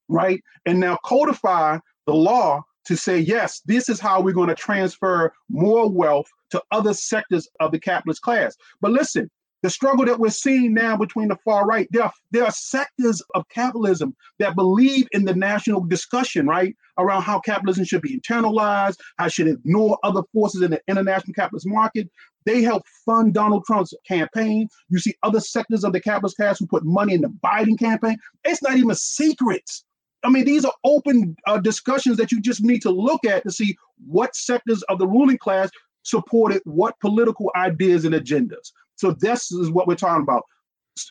[0.09, 0.43] right?
[0.65, 5.33] And now codify the law to say, yes, this is how we're going to transfer
[5.51, 8.57] more wealth to other sectors of the capitalist class.
[8.81, 9.31] But listen,
[9.67, 13.21] the struggle that we're seeing now between the far right, there are, there are sectors
[13.35, 18.99] of capitalism that believe in the national discussion, right, around how capitalism should be internalized,
[19.19, 22.09] how should ignore other forces in the international capitalist market.
[22.45, 24.69] They help fund Donald Trump's campaign.
[24.89, 28.19] You see other sectors of the capitalist class who put money in the Biden campaign.
[28.45, 29.85] It's not even secrets.
[30.23, 33.51] I mean, these are open uh, discussions that you just need to look at to
[33.51, 33.77] see
[34.07, 35.71] what sectors of the ruling class
[36.05, 38.71] supported what political ideas and agendas.
[38.97, 40.43] So this is what we're talking about.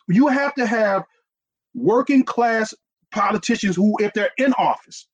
[0.07, 1.03] You have to have
[1.73, 2.73] working class
[3.11, 5.07] politicians who, if they're in office,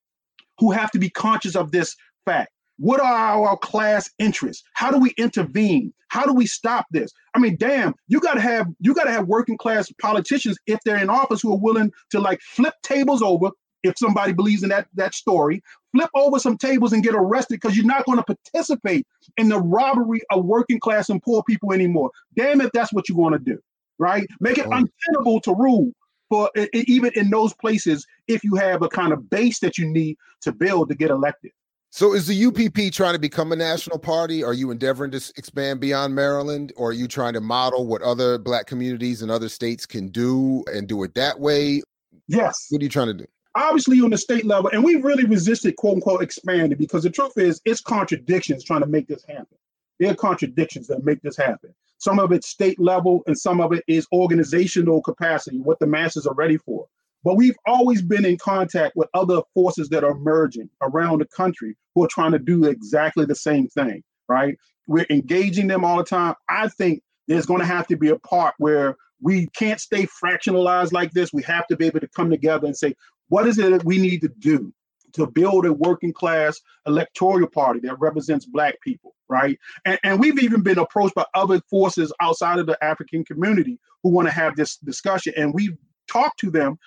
[0.57, 2.51] who have to be conscious of this fact.
[2.77, 4.63] What are our class interests?
[4.73, 5.93] How do we intervene?
[6.07, 7.11] How do we stop this?
[7.35, 11.09] I mean, damn, you gotta have you gotta have working class politicians if they're in
[11.09, 13.51] office who are willing to like flip tables over,
[13.83, 15.61] if somebody believes in that that story.
[15.93, 19.05] Flip over some tables and get arrested because you're not going to participate
[19.37, 22.11] in the robbery of working class and poor people anymore.
[22.35, 23.59] Damn if that's what you want to do,
[23.99, 24.25] right?
[24.39, 24.71] Make it oh.
[24.71, 25.91] untenable to rule
[26.29, 30.15] for even in those places if you have a kind of base that you need
[30.41, 31.51] to build to get elected.
[31.93, 34.45] So is the UPP trying to become a national party?
[34.45, 36.71] Are you endeavoring to expand beyond Maryland?
[36.77, 40.63] Or are you trying to model what other black communities and other states can do
[40.73, 41.81] and do it that way?
[42.29, 42.67] Yes.
[42.69, 43.25] What are you trying to do?
[43.55, 47.37] Obviously on the state level, and we've really resisted quote unquote expanding because the truth
[47.37, 49.57] is it's contradictions trying to make this happen.
[49.99, 51.73] There are contradictions that make this happen.
[51.97, 56.25] Some of it's state level and some of it is organizational capacity, what the masses
[56.25, 56.87] are ready for.
[57.23, 61.77] But we've always been in contact with other forces that are emerging around the country
[61.93, 64.57] who are trying to do exactly the same thing, right?
[64.87, 66.33] We're engaging them all the time.
[66.49, 70.91] I think there's going to have to be a part where we can't stay fractionalized
[70.93, 71.31] like this.
[71.31, 72.95] We have to be able to come together and say,
[73.31, 74.73] what is it that we need to do
[75.13, 79.57] to build a working class electoral party that represents Black people, right?
[79.85, 84.09] And, and we've even been approached by other forces outside of the African community who
[84.09, 85.33] want to have this discussion.
[85.37, 85.77] And we've
[86.09, 86.77] talked to them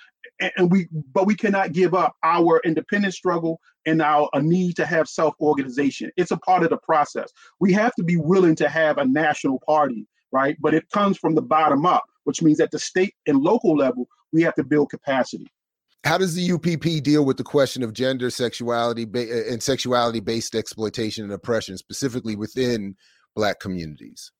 [0.58, 5.08] and we but we cannot give up our independent struggle and our need to have
[5.08, 7.30] self-organization it's a part of the process
[7.60, 11.34] we have to be willing to have a national party right but it comes from
[11.34, 14.90] the bottom up which means at the state and local level we have to build
[14.90, 15.46] capacity
[16.04, 20.54] how does the UPP deal with the question of gender, sexuality, ba- uh, and sexuality-based
[20.54, 22.94] exploitation and oppression, specifically within
[23.34, 24.30] Black communities?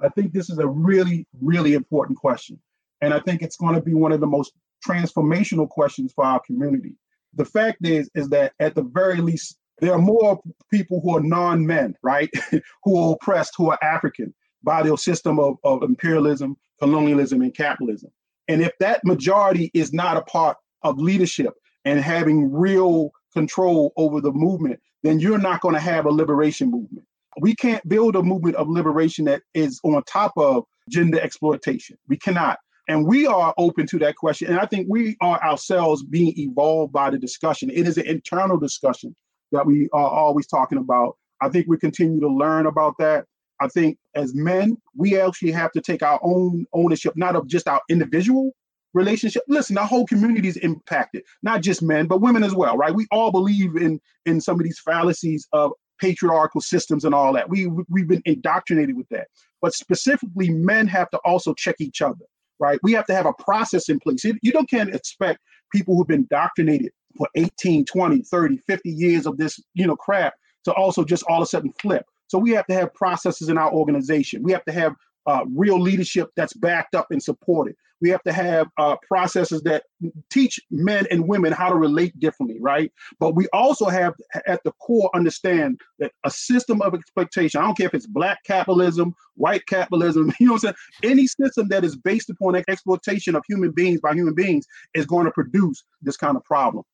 [0.00, 2.58] I think this is a really, really important question,
[3.02, 4.52] and I think it's going to be one of the most
[4.86, 6.94] transformational questions for our community.
[7.34, 11.20] The fact is, is that at the very least, there are more people who are
[11.20, 12.30] non-men, right,
[12.84, 18.10] who are oppressed, who are African by the system of, of imperialism, colonialism, and capitalism.
[18.48, 24.20] And if that majority is not a part of leadership and having real control over
[24.20, 27.06] the movement, then you're not going to have a liberation movement.
[27.40, 31.96] We can't build a movement of liberation that is on top of gender exploitation.
[32.08, 32.58] We cannot.
[32.88, 34.48] And we are open to that question.
[34.48, 37.70] And I think we are ourselves being evolved by the discussion.
[37.70, 39.14] It is an internal discussion
[39.52, 41.16] that we are always talking about.
[41.40, 43.26] I think we continue to learn about that.
[43.60, 47.68] I think as men, we actually have to take our own ownership, not of just
[47.68, 48.52] our individual
[48.94, 49.42] relationship.
[49.48, 52.94] Listen, our whole community is impacted, not just men, but women as well, right?
[52.94, 57.48] We all believe in in some of these fallacies of patriarchal systems and all that.
[57.48, 59.28] We we've been indoctrinated with that.
[59.62, 62.24] But specifically, men have to also check each other
[62.60, 62.78] right?
[62.82, 64.22] We have to have a process in place.
[64.22, 65.40] You don't can't expect
[65.72, 70.34] people who've been indoctrinated for 18, 20, 30, 50 years of this, you know, crap
[70.64, 72.04] to also just all of a sudden flip.
[72.28, 74.42] So we have to have processes in our organization.
[74.42, 74.94] We have to have
[75.26, 77.74] uh, real leadership that's backed up and supported.
[78.00, 79.84] We have to have uh, processes that
[80.30, 82.92] teach men and women how to relate differently, right?
[83.18, 84.14] But we also have
[84.46, 88.38] at the core understand that a system of exploitation, I don't care if it's black
[88.44, 91.12] capitalism, white capitalism, you know what I'm saying?
[91.12, 95.26] Any system that is based upon exploitation of human beings by human beings is going
[95.26, 96.84] to produce this kind of problem.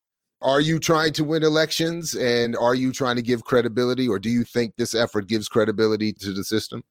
[0.41, 4.29] Are you trying to win elections and are you trying to give credibility or do
[4.29, 6.83] you think this effort gives credibility to the system?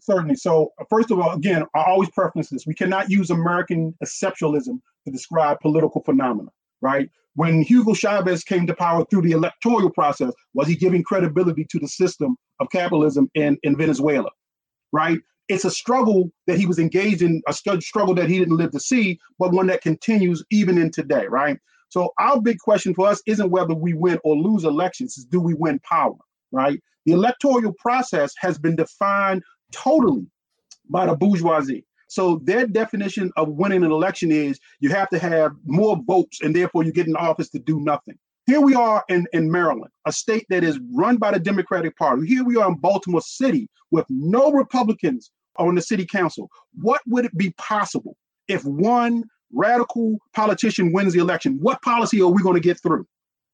[0.00, 0.36] Certainly.
[0.36, 2.66] So, uh, first of all, again, I always preference this.
[2.66, 7.10] We cannot use American exceptionalism to describe political phenomena, right?
[7.34, 11.78] When Hugo Chavez came to power through the electoral process, was he giving credibility to
[11.78, 14.30] the system of capitalism in, in Venezuela,
[14.92, 15.18] right?
[15.48, 18.80] It's a struggle that he was engaged in, a struggle that he didn't live to
[18.80, 21.58] see, but one that continues even in today, right?
[21.88, 25.40] So, our big question for us isn't whether we win or lose elections, is do
[25.40, 26.14] we win power,
[26.52, 26.80] right?
[27.04, 30.26] The electoral process has been defined totally
[30.88, 31.84] by the bourgeoisie.
[32.08, 36.54] So their definition of winning an election is you have to have more votes and
[36.54, 38.18] therefore you get in office to do nothing.
[38.46, 42.26] Here we are in, in Maryland, a state that is run by the Democratic Party.
[42.26, 46.50] Here we are in Baltimore City with no Republicans on the city council.
[46.74, 48.16] What would it be possible
[48.48, 51.58] if one radical politician wins the election?
[51.60, 53.06] What policy are we going to get through?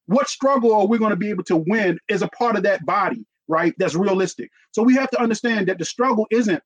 [0.06, 2.84] What struggle are we going to be able to win as a part of that
[2.86, 3.74] body right?
[3.78, 4.50] That's realistic.
[4.72, 6.62] So we have to understand that the struggle isn't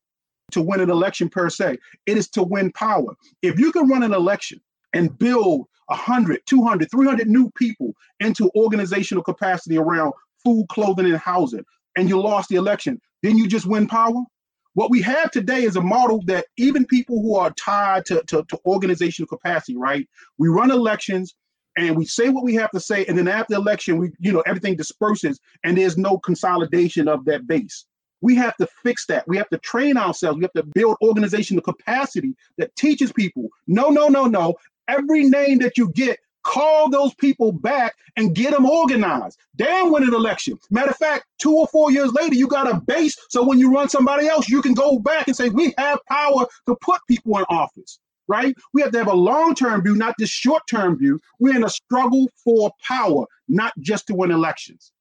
[0.53, 3.15] to win an election per se, it is to win power.
[3.41, 4.61] If you can run an election
[4.93, 10.13] and build 100, 200, 300 new people into organizational capacity around
[10.45, 11.65] food, clothing, and housing,
[11.97, 14.23] and you lost the election, then you just win power?
[14.75, 18.43] What we have today is a model that even people who are tied to, to,
[18.49, 20.09] to organizational capacity, right?
[20.39, 21.35] We run elections
[21.77, 24.33] and we say what we have to say, and then after the election, we you
[24.33, 27.87] know everything disperses, and there's no consolidation of that base.
[28.21, 29.27] We have to fix that.
[29.27, 30.39] We have to train ourselves.
[30.39, 33.49] We have to build organizational capacity that teaches people.
[33.67, 34.55] No, no, no, no.
[34.87, 39.39] Every name that you get call those people back and get them organized.
[39.55, 40.59] Then win an election.
[40.71, 43.17] Matter of fact, two or four years later, you got a base.
[43.29, 46.47] So when you run somebody else, you can go back and say, we have power
[46.67, 47.99] to put people in office,
[48.29, 48.55] right?
[48.73, 51.21] We have to have a long term view, not this short term view.
[51.39, 54.93] We're in a struggle for power, not just to win elections.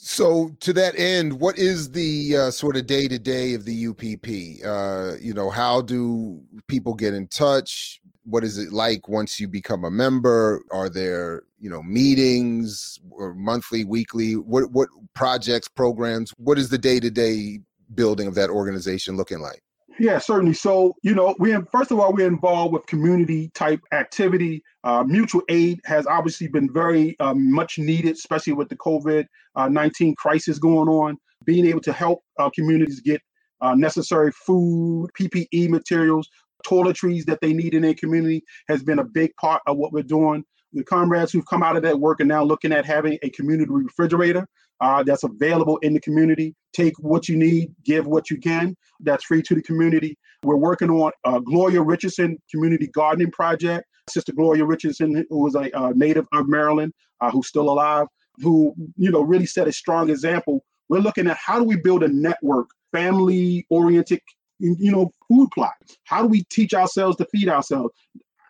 [0.00, 3.88] So, to that end, what is the uh, sort of day to day of the
[3.88, 4.64] UPP?
[4.64, 8.00] Uh, you know, how do people get in touch?
[8.24, 10.62] What is it like once you become a member?
[10.70, 14.34] Are there, you know, meetings or monthly, weekly?
[14.34, 16.32] What what projects, programs?
[16.36, 17.58] What is the day to day
[17.92, 19.64] building of that organization looking like?
[19.98, 20.54] Yeah, certainly.
[20.54, 24.62] So, you know, we first of all we're involved with community type activity.
[24.84, 29.26] Uh, mutual aid has obviously been very um, much needed, especially with the COVID
[29.56, 31.16] uh, nineteen crisis going on.
[31.44, 33.20] Being able to help uh, communities get
[33.60, 36.28] uh, necessary food, PPE materials,
[36.66, 40.02] toiletries that they need in their community has been a big part of what we're
[40.02, 40.44] doing.
[40.72, 43.70] The comrades who've come out of that work are now looking at having a community
[43.70, 44.46] refrigerator
[44.80, 46.54] uh, that's available in the community.
[46.72, 48.76] Take what you need, give what you can.
[49.00, 50.16] That's free to the community.
[50.42, 51.12] We're working on
[51.44, 53.86] Gloria Richardson Community Gardening Project.
[54.08, 58.06] Sister Gloria Richardson, who was a native of Maryland, uh, who's still alive,
[58.38, 60.64] who you know really set a strong example.
[60.88, 64.20] We're looking at how do we build a network, family-oriented,
[64.58, 65.74] you know, food plot.
[66.04, 67.92] How do we teach ourselves to feed ourselves?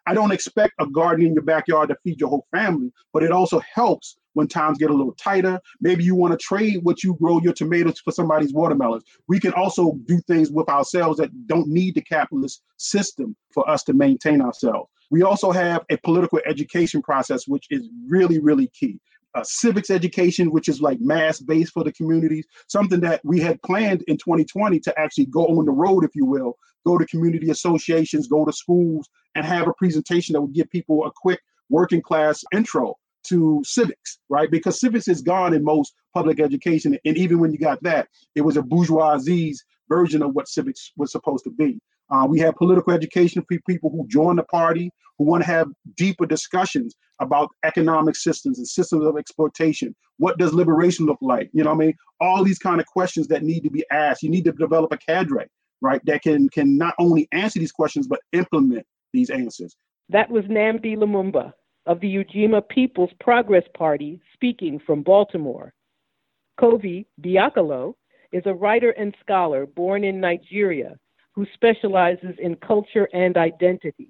[0.08, 3.30] I don't expect a garden in your backyard to feed your whole family, but it
[3.30, 5.60] also helps when times get a little tighter.
[5.82, 9.04] Maybe you want to trade what you grow your tomatoes for somebody's watermelons.
[9.28, 13.82] We can also do things with ourselves that don't need the capitalist system for us
[13.84, 14.88] to maintain ourselves.
[15.10, 18.98] We also have a political education process, which is really, really key.
[19.38, 23.62] A civics education, which is like mass based for the communities, something that we had
[23.62, 27.50] planned in 2020 to actually go on the road, if you will, go to community
[27.50, 32.02] associations, go to schools, and have a presentation that would give people a quick working
[32.02, 32.96] class intro
[33.28, 34.50] to civics, right?
[34.50, 36.98] Because civics is gone in most public education.
[37.04, 41.12] And even when you got that, it was a bourgeoisie's version of what civics was
[41.12, 41.78] supposed to be.
[42.10, 45.68] Uh, we have political education for people who join the party, who want to have
[45.96, 49.94] deeper discussions about economic systems and systems of exploitation.
[50.18, 51.50] What does liberation look like?
[51.52, 51.94] You know I mean?
[52.20, 54.22] All these kind of questions that need to be asked.
[54.22, 55.46] You need to develop a cadre,
[55.80, 59.76] right, that can can not only answer these questions but implement these answers.
[60.08, 61.52] That was Nnamdi Lumumba
[61.86, 65.72] of the Ujima People's Progress Party speaking from Baltimore.
[66.60, 67.94] Kovie Biakolo
[68.32, 70.96] is a writer and scholar born in Nigeria
[71.38, 74.08] who specializes in culture and identity.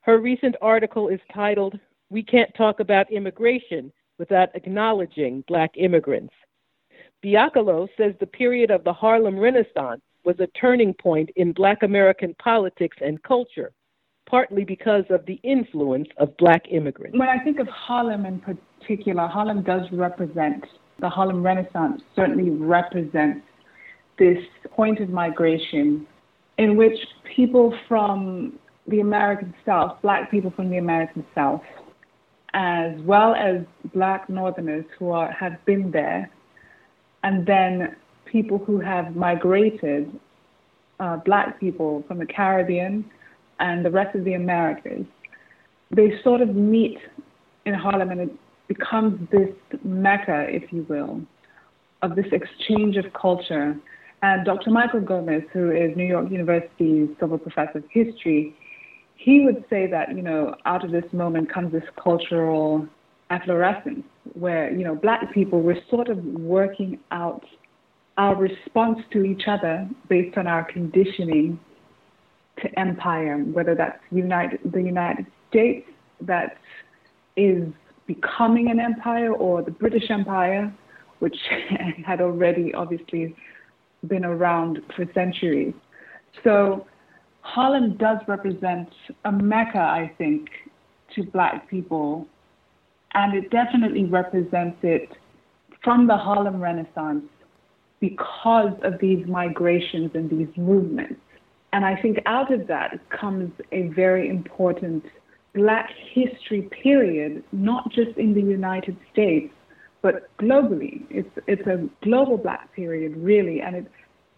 [0.00, 1.78] Her recent article is titled,
[2.08, 6.32] We Can't Talk About Immigration Without Acknowledging Black Immigrants.
[7.22, 12.34] Biakolo says the period of the Harlem Renaissance was a turning point in Black American
[12.42, 13.72] politics and culture
[14.26, 17.16] partly because of the influence of black immigrants.
[17.16, 20.64] When I think of Harlem in particular, Harlem does represent,
[20.98, 23.46] the Harlem Renaissance certainly represents
[24.18, 24.38] this
[24.74, 26.08] point of migration
[26.58, 26.98] in which
[27.34, 31.62] people from the American South, black people from the American South,
[32.54, 36.30] as well as black northerners who are, have been there,
[37.22, 40.10] and then people who have migrated,
[41.00, 43.04] uh, black people from the Caribbean,
[43.58, 45.04] and the rest of the Americas,
[45.90, 46.98] they sort of meet
[47.64, 48.32] in Harlem and it
[48.68, 49.50] becomes this
[49.84, 51.20] mecca, if you will,
[52.02, 53.76] of this exchange of culture.
[54.26, 54.72] And Dr.
[54.72, 58.56] Michael Gomez, who is New York University's Silver Professor of History,
[59.14, 62.88] he would say that, you know, out of this moment comes this cultural
[63.30, 64.02] efflorescence
[64.32, 67.44] where, you know, black people were sort of working out
[68.18, 71.60] our response to each other based on our conditioning
[72.60, 75.88] to empire, whether that's United, the United States
[76.22, 76.58] that
[77.36, 77.68] is
[78.08, 80.74] becoming an empire or the British Empire,
[81.20, 81.36] which
[82.04, 83.36] had already obviously
[84.06, 85.74] been around for centuries.
[86.44, 86.86] So
[87.40, 88.88] Harlem does represent
[89.24, 90.48] a mecca, I think,
[91.14, 92.26] to Black people,
[93.14, 95.08] and it definitely represents it
[95.82, 97.24] from the Harlem Renaissance
[98.00, 101.20] because of these migrations and these movements.
[101.72, 105.04] And I think out of that comes a very important
[105.54, 109.52] Black history period, not just in the United States,
[110.06, 111.02] but globally.
[111.10, 113.86] It's, it's a global Black period, really, and it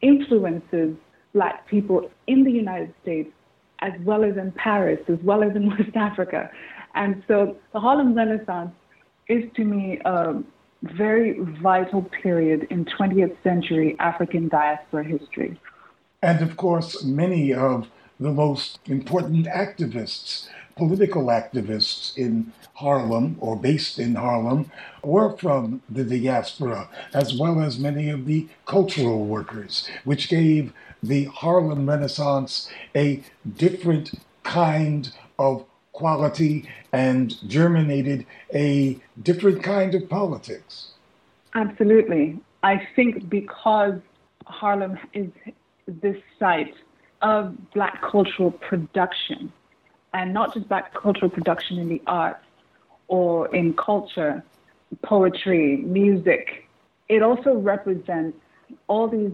[0.01, 0.97] influences
[1.35, 3.31] Black people in the United States
[3.81, 6.51] as well as in Paris, as well as in West Africa.
[6.95, 8.73] And so the Harlem Renaissance
[9.29, 10.43] is to me a
[10.83, 15.61] very vital period in 20th century African diaspora history.
[16.23, 17.89] And of course, many of
[18.19, 20.49] the most important activists
[20.79, 24.70] political activists in Harlem or based in Harlem
[25.03, 30.72] were from the diaspora, as well as many of the cultural workers, which gave
[31.03, 33.22] the Harlem Renaissance a
[33.57, 34.12] different
[34.45, 38.24] kind of quality and germinated
[38.55, 40.93] a different kind of politics.
[41.55, 42.39] Absolutely.
[42.62, 44.01] I think because
[44.47, 45.31] Harlem is
[45.87, 46.74] this site
[47.22, 49.53] of black cultural production,
[50.19, 52.45] and not just black cultural production in the arts
[53.07, 54.43] or in culture,
[55.03, 56.69] poetry, music.
[57.09, 58.37] It also represents
[58.89, 59.31] all these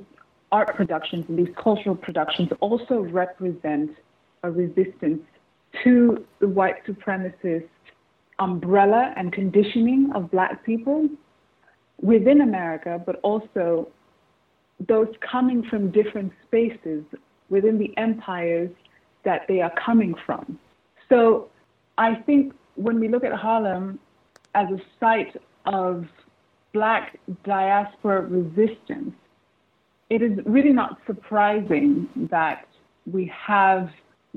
[0.52, 3.96] art productions and these cultural productions also represent
[4.42, 5.22] a resistance
[5.82, 7.68] to the white supremacist
[8.38, 11.08] umbrella and conditioning of black people
[12.02, 13.88] within America, but also
[14.86, 17.04] those coming from different spaces
[17.48, 18.70] within the empires
[19.24, 20.58] that they are coming from.
[21.14, 21.48] So
[21.96, 24.00] I think when we look at Harlem
[24.56, 26.06] as a site of
[26.72, 29.14] black diaspora resistance,
[30.10, 32.66] it is really not surprising that
[33.10, 33.90] we have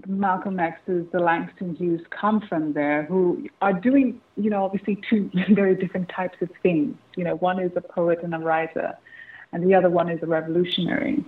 [0.06, 5.32] Malcolm X's, the Langston Hughes come from there, who are doing, you know, obviously two
[5.56, 6.96] very different types of things.
[7.16, 8.96] You know, one is a poet and a writer,
[9.52, 11.26] and the other one is a revolutionary.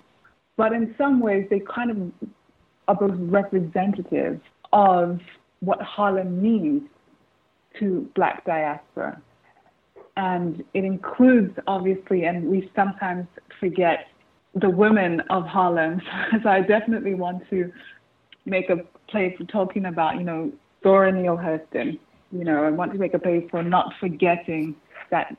[0.58, 2.30] But in some ways, they kind of
[2.88, 4.40] are both representative
[4.74, 5.20] of
[5.62, 6.84] what Harlem means
[7.80, 9.22] to Black diaspora.
[10.18, 13.28] And it includes, obviously, and we sometimes
[13.60, 14.08] forget
[14.56, 16.02] the women of Harlem.
[16.44, 17.72] so I definitely want to
[18.46, 20.52] make a play for talking about, you know,
[20.84, 22.00] Zora Neale Hurston.
[22.32, 24.76] You know, I want to make a play for not forgetting
[25.10, 25.36] that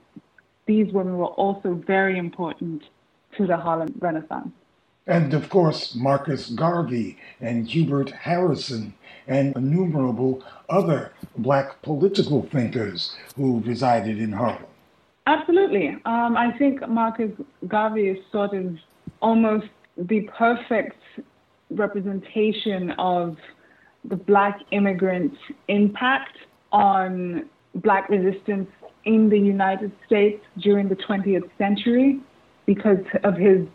[0.67, 2.83] these women were also very important
[3.37, 4.51] to the Harlem Renaissance.
[5.11, 8.95] And of course, Marcus Garvey and Hubert Harrison
[9.27, 14.65] and innumerable other black political thinkers who resided in Harlem.
[15.27, 15.89] Absolutely.
[16.05, 17.33] Um, I think Marcus
[17.67, 18.77] Garvey is sort of
[19.21, 21.03] almost the perfect
[21.71, 23.37] representation of
[24.05, 25.35] the black immigrant
[25.67, 26.37] impact
[26.71, 28.69] on black resistance
[29.05, 32.21] in the United States during the 20th century
[32.67, 33.67] because of his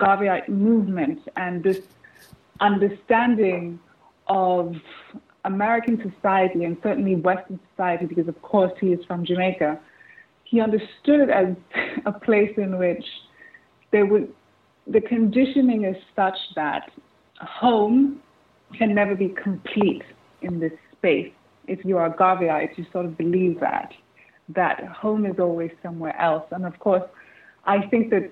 [0.00, 1.80] Garveyite movement and this
[2.60, 3.78] understanding
[4.26, 4.74] of
[5.44, 9.78] American society and certainly Western society, because of course he is from Jamaica,
[10.44, 11.56] he understood it as
[12.06, 13.04] a place in which
[13.92, 14.32] there would
[14.88, 16.92] the conditioning is such that
[17.40, 18.20] home
[18.78, 20.04] can never be complete
[20.42, 21.32] in this space.
[21.66, 23.92] If you are a Garveyite, you sort of believe that
[24.50, 26.44] that home is always somewhere else.
[26.52, 27.02] And of course,
[27.64, 28.30] I think that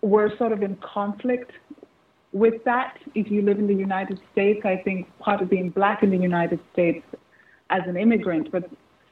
[0.00, 1.52] we're sort of in conflict
[2.32, 2.98] with that.
[3.14, 6.16] If you live in the United States, I think part of being black in the
[6.16, 7.04] United States
[7.70, 8.70] as an immigrant, but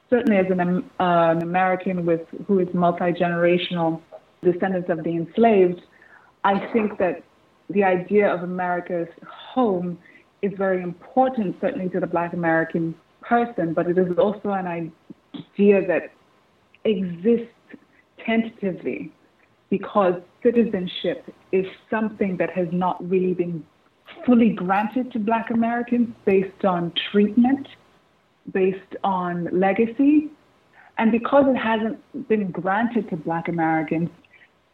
[0.09, 0.61] certainly as an,
[1.01, 4.01] uh, an American with who is multi generational
[4.43, 5.81] descendants of the enslaved,
[6.45, 7.23] I think that
[7.69, 9.99] the idea of America's home
[10.43, 15.87] is very important, certainly to the Black American person, but it is also an idea
[15.87, 16.11] that
[16.85, 17.53] exists
[18.25, 19.13] tentatively
[19.71, 23.65] because citizenship is something that has not really been
[24.27, 27.69] fully granted to Black Americans based on treatment,
[28.53, 30.29] based on legacy.
[30.99, 34.11] And because it hasn't been granted to Black Americans,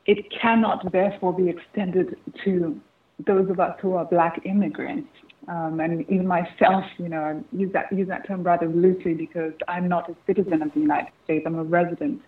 [0.06, 2.80] it cannot therefore be extended to
[3.26, 5.08] those of us who are Black immigrants.
[5.48, 9.52] Um, and even myself, you know, I use that, use that term rather loosely because
[9.68, 12.20] I'm not a citizen of the United States, I'm a resident.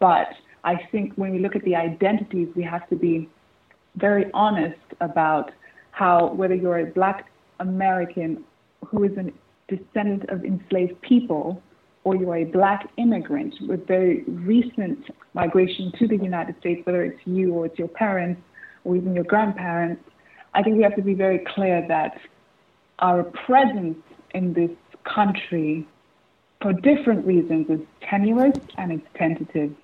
[0.00, 0.28] But
[0.64, 3.28] I think when we look at the identities, we have to be
[3.96, 5.50] very honest about
[5.90, 7.30] how, whether you're a Black
[7.60, 8.44] American
[8.86, 9.32] who is a
[9.74, 11.62] descendant of enslaved people,
[12.04, 15.04] or you're a Black immigrant with very recent
[15.34, 18.40] migration to the United States, whether it's you or it's your parents
[18.84, 20.02] or even your grandparents,
[20.54, 22.18] I think we have to be very clear that
[23.00, 23.98] our presence
[24.34, 24.70] in this
[25.04, 25.86] country,
[26.62, 29.74] for different reasons, is tenuous and it's tentative.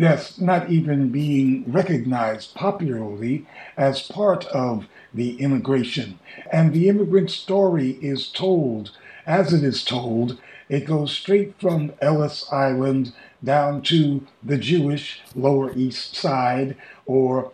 [0.00, 3.44] Yes, not even being recognized popularly
[3.76, 6.18] as part of the immigration.
[6.50, 8.92] And the immigrant story is told
[9.26, 10.38] as it is told.
[10.70, 13.12] It goes straight from Ellis Island
[13.44, 17.52] down to the Jewish Lower East Side or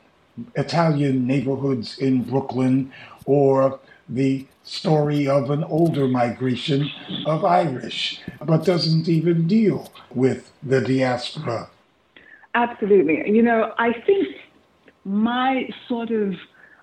[0.55, 2.93] Italian neighborhoods in Brooklyn
[3.25, 6.93] or the story of an older migration
[7.27, 11.71] of Irish, but doesn't even deal with the diaspora
[12.57, 13.23] Absolutely.
[13.31, 14.27] You know, I think
[15.05, 16.33] my sort of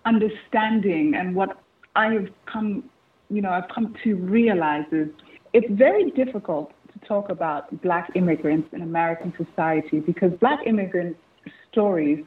[0.05, 1.59] understanding and what
[1.95, 2.89] I have come
[3.29, 5.07] you know, I've come to realize is
[5.53, 11.17] it's very difficult to talk about black immigrants in American society because black immigrant
[11.71, 12.23] stories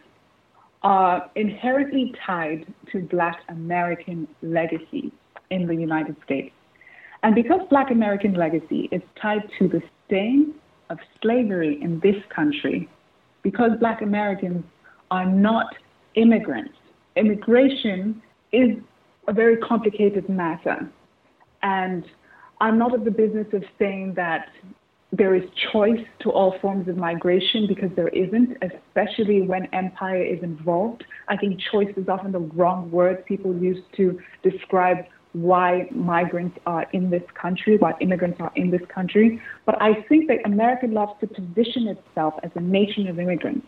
[0.82, 5.12] are inherently tied to black American legacy
[5.50, 6.54] in the United States.
[7.22, 10.54] And because black American legacy is tied to the stain
[10.90, 12.88] of slavery in this country,
[13.46, 14.64] because black Americans
[15.12, 15.68] are not
[16.16, 16.74] immigrants,
[17.14, 18.20] immigration
[18.50, 18.70] is
[19.28, 20.90] a very complicated matter.
[21.62, 22.04] And
[22.60, 24.48] I'm not of the business of saying that
[25.12, 30.42] there is choice to all forms of migration because there isn't, especially when empire is
[30.42, 31.04] involved.
[31.28, 35.04] I think choice is often the wrong word people use to describe
[35.36, 39.38] why migrants are in this country, why immigrants are in this country.
[39.66, 43.66] But I think that America loves to position itself as a nation of immigrants.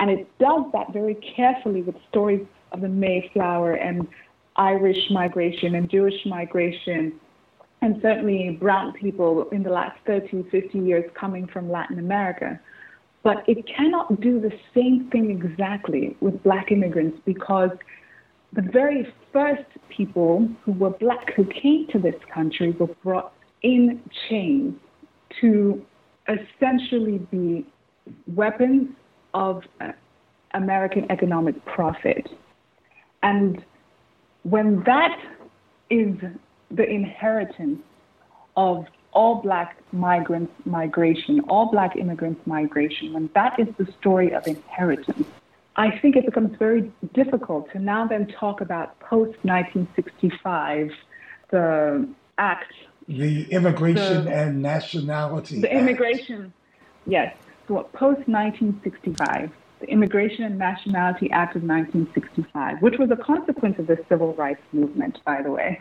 [0.00, 4.08] And it does that very carefully with stories of the Mayflower and
[4.56, 7.12] Irish migration and Jewish migration,
[7.82, 12.58] and certainly brown people in the last 30, 50 years coming from Latin America.
[13.22, 17.70] But it cannot do the same thing exactly with black immigrants because
[18.52, 23.32] the very first people who were black who came to this country were brought
[23.62, 24.74] in chains
[25.40, 25.84] to
[26.28, 27.64] essentially be
[28.34, 28.88] weapons
[29.34, 29.92] of uh,
[30.54, 32.28] American economic profit.
[33.22, 33.64] And
[34.42, 35.16] when that
[35.90, 36.16] is
[36.70, 37.80] the inheritance
[38.56, 44.46] of all black migrants migration, all black immigrants migration, when that is the story of
[44.46, 45.26] inheritance,
[45.76, 50.90] I think it becomes very difficult to now then talk about post 1965,
[51.50, 52.08] the
[52.38, 52.72] act.
[53.08, 55.60] The Immigration the, and Nationality.
[55.60, 56.52] The Immigration,
[57.06, 57.34] yes.
[57.68, 59.50] So post 1965,
[59.80, 64.62] the Immigration and Nationality Act of 1965, which was a consequence of the Civil Rights
[64.72, 65.80] Movement, by the way.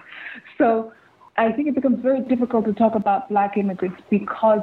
[0.57, 0.93] So
[1.35, 4.61] I think it becomes very difficult to talk about black immigrants because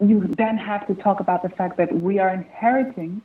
[0.00, 3.22] you then have to talk about the fact that we are inheriting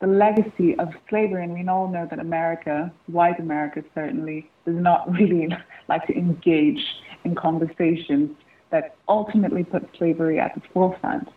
[0.00, 5.10] the legacy of slavery, and we all know that America, white America certainly, does not
[5.18, 5.48] really
[5.88, 6.80] like to engage
[7.24, 8.30] in conversations
[8.70, 11.28] that ultimately put slavery at the forefront.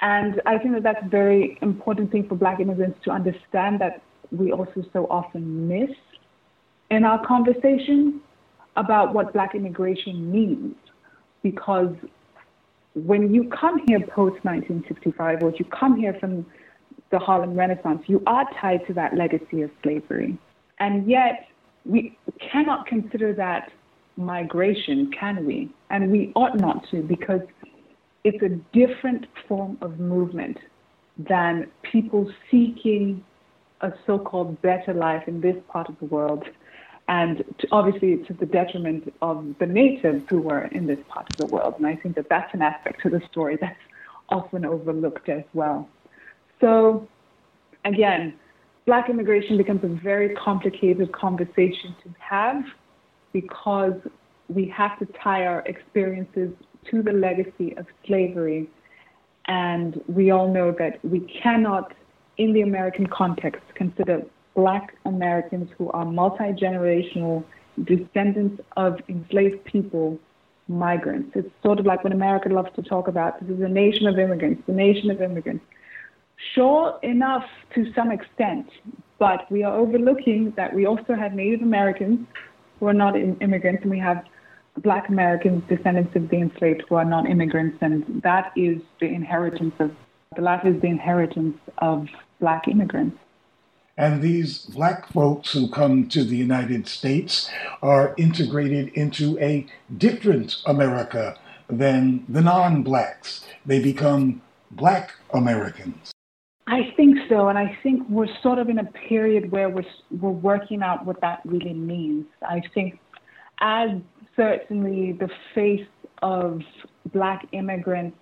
[0.00, 4.02] And I think that that's a very important thing for Black immigrants to understand that
[4.32, 5.90] we also so often miss
[6.90, 8.20] in our conversation
[8.76, 10.74] about what Black immigration means.
[11.42, 11.94] Because
[12.94, 16.44] when you come here post 1965, or you come here from
[17.12, 20.36] the Harlem Renaissance, you are tied to that legacy of slavery.
[20.80, 21.46] And yet,
[21.84, 23.70] we cannot consider that
[24.16, 25.70] migration, can we?
[25.90, 27.42] And we ought not to, because
[28.24, 30.58] it's a different form of movement
[31.18, 33.22] than people seeking
[33.82, 36.44] a so called better life in this part of the world.
[37.08, 41.36] And to, obviously, to the detriment of the natives who were in this part of
[41.36, 41.74] the world.
[41.76, 43.76] And I think that that's an aspect to the story that's
[44.30, 45.88] often overlooked as well.
[46.62, 47.08] So,
[47.84, 48.34] again,
[48.86, 52.62] black immigration becomes a very complicated conversation to have
[53.32, 53.94] because
[54.48, 56.50] we have to tie our experiences
[56.90, 58.70] to the legacy of slavery.
[59.46, 61.92] And we all know that we cannot,
[62.38, 64.22] in the American context, consider
[64.54, 67.44] black Americans who are multi generational
[67.84, 70.16] descendants of enslaved people
[70.68, 71.32] migrants.
[71.34, 74.16] It's sort of like when America loves to talk about this is a nation of
[74.18, 75.64] immigrants, the nation of immigrants.
[76.54, 78.68] Sure enough to some extent,
[79.18, 82.26] but we are overlooking that we also have Native Americans
[82.78, 84.24] who are not immigrants, and we have
[84.78, 89.74] Black Americans, descendants of the enslaved who are not immigrants, and that is the inheritance
[89.78, 89.92] of,
[90.34, 92.08] the latter is the inheritance of
[92.40, 93.18] Black immigrants.
[93.96, 97.50] And these black folks who come to the United States
[97.82, 99.66] are integrated into a
[99.98, 103.46] different America than the non blacks.
[103.66, 106.11] They become black Americans.
[106.66, 109.84] I think so, and I think we're sort of in a period where we're
[110.20, 112.26] we're working out what that really means.
[112.48, 113.00] I think
[113.60, 113.90] as
[114.36, 115.86] certainly the face
[116.22, 116.60] of
[117.12, 118.16] black immigrants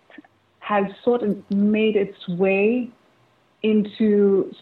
[0.61, 2.91] has sort of made its way
[3.63, 4.53] into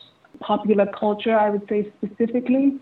[0.40, 2.78] popular culture, I would say specifically.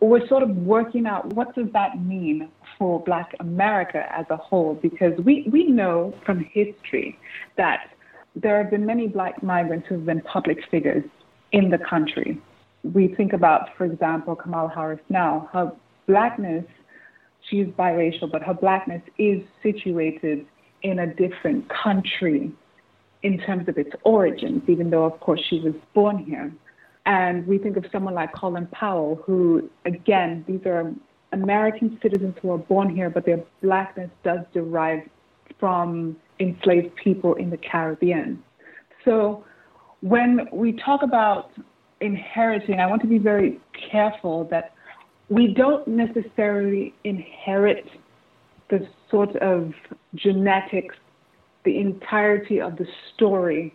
[0.00, 2.48] We're sort of working out what does that mean
[2.78, 7.18] for Black America as a whole, because we, we know from history
[7.56, 7.90] that
[8.36, 11.04] there have been many Black migrants who have been public figures
[11.52, 12.40] in the country.
[12.84, 15.48] We think about, for example, Kamala Harris now.
[15.52, 15.72] Her
[16.06, 16.64] blackness
[17.48, 20.46] she's biracial, but her blackness is situated
[20.82, 22.52] in a different country
[23.22, 26.52] in terms of its origins, even though, of course, she was born here.
[27.06, 30.92] And we think of someone like Colin Powell, who, again, these are
[31.32, 35.02] American citizens who are born here, but their blackness does derive
[35.58, 38.42] from enslaved people in the Caribbean.
[39.04, 39.44] So
[40.00, 41.50] when we talk about
[42.00, 43.60] inheriting, I want to be very
[43.90, 44.74] careful that
[45.28, 47.88] we don't necessarily inherit
[48.68, 49.72] the sort of
[50.14, 50.96] genetics,
[51.64, 53.74] the entirety of the story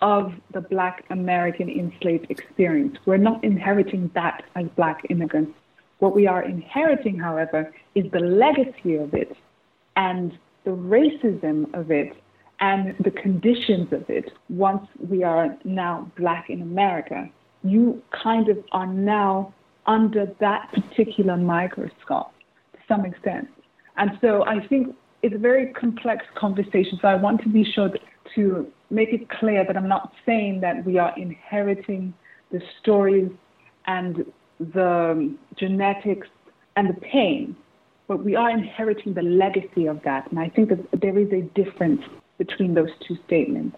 [0.00, 2.96] of the Black American enslaved experience.
[3.04, 5.52] We're not inheriting that as Black immigrants.
[5.98, 9.36] What we are inheriting, however, is the legacy of it
[9.96, 12.12] and the racism of it
[12.60, 17.28] and the conditions of it once we are now Black in America.
[17.62, 19.54] You kind of are now
[19.86, 22.32] under that particular microscope
[22.72, 23.48] to some extent.
[23.96, 26.98] And so I think it's a very complex conversation.
[27.00, 27.90] So I want to be sure
[28.34, 32.12] to make it clear that I'm not saying that we are inheriting
[32.52, 33.30] the stories
[33.86, 34.24] and
[34.58, 36.28] the genetics
[36.76, 37.56] and the pain,
[38.10, 40.28] but we are inheriting the legacy of that.
[40.32, 42.02] And I think that there is a difference
[42.38, 43.76] between those two statements.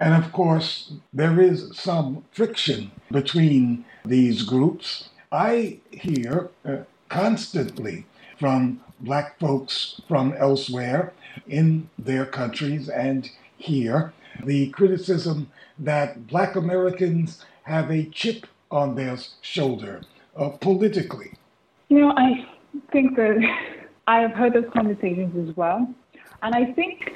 [0.00, 5.10] And of course, there is some friction between these groups.
[5.30, 6.78] I hear uh,
[7.08, 8.06] constantly
[8.40, 11.12] from black folks from elsewhere
[11.46, 14.12] in their countries and here
[14.44, 20.00] the criticism that black Americans have a chip on their shoulder
[20.36, 21.34] uh, politically.
[21.88, 22.44] You know, I
[22.92, 23.38] think that
[24.06, 25.92] I have heard those conversations as well.
[26.42, 27.10] And I think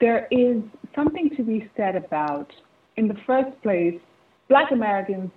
[0.00, 0.62] there is
[0.94, 2.52] something to be said about,
[2.96, 3.98] in the first place,
[4.48, 5.30] black Americans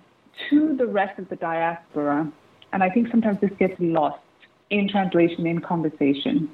[0.48, 2.30] to the rest of the diaspora.
[2.72, 4.20] And I think sometimes this gets lost
[4.70, 6.50] in translation, in conversation.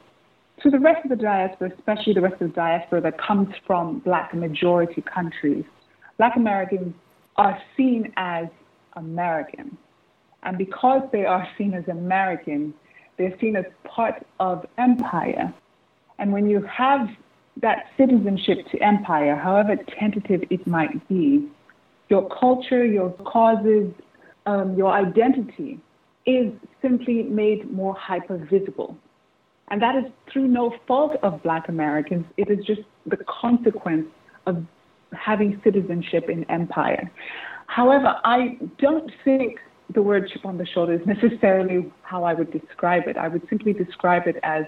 [0.62, 3.98] To the rest of the diaspora, especially the rest of the diaspora that comes from
[3.98, 5.64] black majority countries,
[6.16, 6.94] black Americans
[7.36, 8.46] are seen as
[8.94, 9.76] American.
[10.42, 12.72] And because they are seen as American,
[13.18, 15.52] they're seen as part of empire.
[16.18, 17.08] And when you have
[17.62, 21.48] that citizenship to empire, however tentative it might be,
[22.08, 23.92] your culture, your causes,
[24.46, 25.80] um, your identity
[26.26, 26.52] is
[26.82, 28.96] simply made more hyper visible.
[29.68, 32.24] And that is through no fault of Black Americans.
[32.36, 34.06] It is just the consequence
[34.46, 34.64] of
[35.12, 37.10] having citizenship in empire.
[37.66, 39.58] However, I don't think
[39.94, 43.16] the word chip on the shoulder is necessarily how I would describe it.
[43.16, 44.64] I would simply describe it as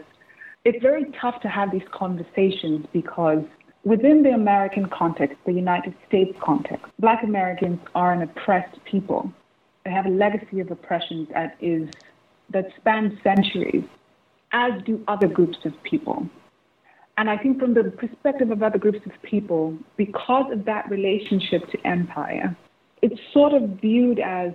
[0.65, 3.43] it's very tough to have these conversations because
[3.85, 9.33] within the American context, the United States context, Black Americans are an oppressed people.
[9.85, 11.89] They have a legacy of oppression that is
[12.51, 13.85] that spans centuries,
[14.53, 16.27] as do other groups of people.
[17.19, 21.69] And I think from the perspective of other groups of people, because of that relationship
[21.71, 22.57] to empire,
[23.03, 24.53] it's sort of viewed as,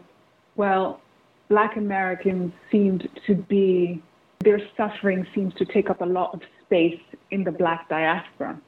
[0.56, 1.02] well,
[1.50, 4.02] black Americans seemed to be,
[4.40, 7.02] their suffering seems to take up a lot of space
[7.32, 8.60] in the black diaspora.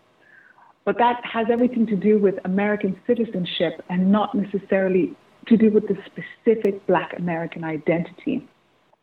[0.86, 5.16] But that has everything to do with American citizenship and not necessarily
[5.48, 8.48] to do with the specific Black American identity.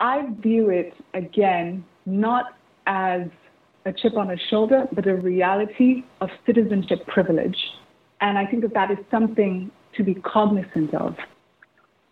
[0.00, 2.56] I view it again not
[2.86, 3.22] as
[3.84, 7.56] a chip on a shoulder, but a reality of citizenship privilege.
[8.20, 11.16] And I think that that is something to be cognizant of.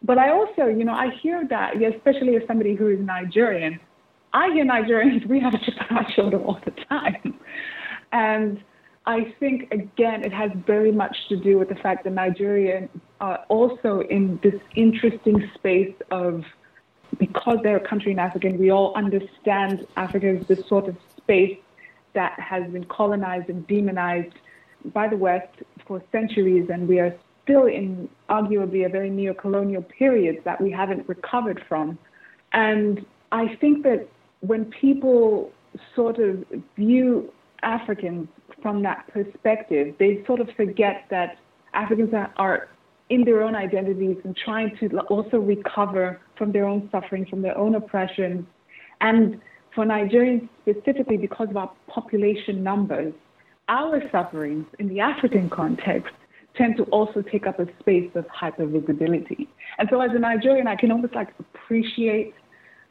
[0.03, 3.79] But I also, you know, I hear that, especially as somebody who is Nigerian,
[4.33, 7.39] I hear Nigerians, we have a chip on our shoulder all the time.
[8.13, 8.63] And
[9.07, 12.89] I think, again, it has very much to do with the fact that Nigerians
[13.21, 16.45] are also in this interesting space of,
[17.19, 20.97] because they're a country in Africa, and we all understand Africa as this sort of
[21.17, 21.59] space
[22.15, 24.35] that has been colonized and demonized
[24.87, 30.43] by the West for centuries, and we are still in arguably a very neo-colonial period
[30.45, 31.99] that we haven't recovered from.
[32.53, 34.09] And I think that
[34.41, 35.51] when people
[35.95, 36.45] sort of
[36.76, 37.32] view
[37.62, 38.28] Africans
[38.62, 41.38] from that perspective, they sort of forget that
[41.74, 42.68] Africans are,
[43.09, 47.57] in their own identities and trying to also recover from their own suffering, from their
[47.57, 48.47] own oppression.
[49.01, 49.41] And
[49.74, 53.12] for Nigerians specifically, because of our population numbers,
[53.68, 56.12] our sufferings in the African context
[56.57, 59.47] tend to also take up a space of hypervisibility.
[59.79, 62.35] And so as a Nigerian, I can almost like appreciate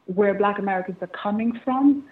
[0.05, 2.03] where Black Americans are coming from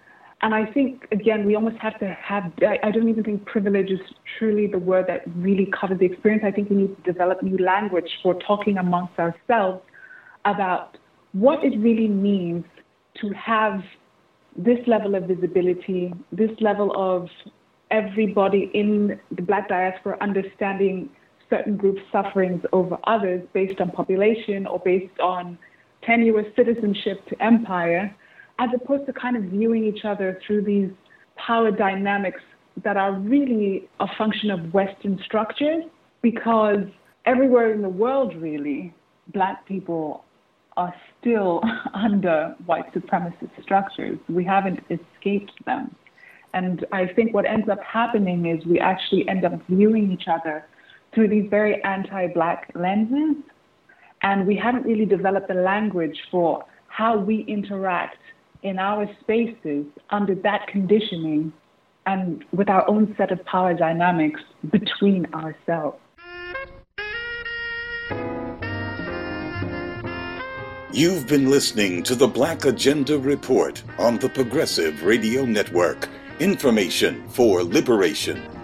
[0.42, 4.00] and I think, again, we almost have to have, I don't even think privilege is
[4.38, 6.44] truly the word that really covers the experience.
[6.46, 9.82] I think we need to develop new language for talking amongst ourselves
[10.46, 10.98] about
[11.32, 12.66] what it really means
[13.22, 13.82] to have
[14.56, 17.30] this level of visibility, this level of
[17.90, 21.10] everybody in the black diaspora understanding
[21.50, 25.58] certain groups' sufferings over others based on population or based on
[26.04, 28.14] tenuous citizenship to empire
[28.60, 30.90] as opposed to kind of viewing each other through these
[31.36, 32.42] power dynamics
[32.84, 35.84] that are really a function of Western structures,
[36.22, 36.84] because
[37.26, 38.94] everywhere in the world, really,
[39.34, 40.24] black people
[40.76, 41.62] are still
[41.94, 44.18] under white supremacist structures.
[44.30, 45.96] We haven't escaped them.
[46.54, 50.66] And I think what ends up happening is we actually end up viewing each other
[51.18, 53.44] through these very anti black lenses.
[54.22, 58.18] And we haven't really developed the language for how we interact
[58.62, 61.52] in our spaces under that conditioning
[62.06, 65.98] and with our own set of power dynamics between ourselves.
[70.92, 76.10] You've been listening to the Black Agenda Report on the Progressive Radio Network.
[76.40, 78.57] Information for liberation.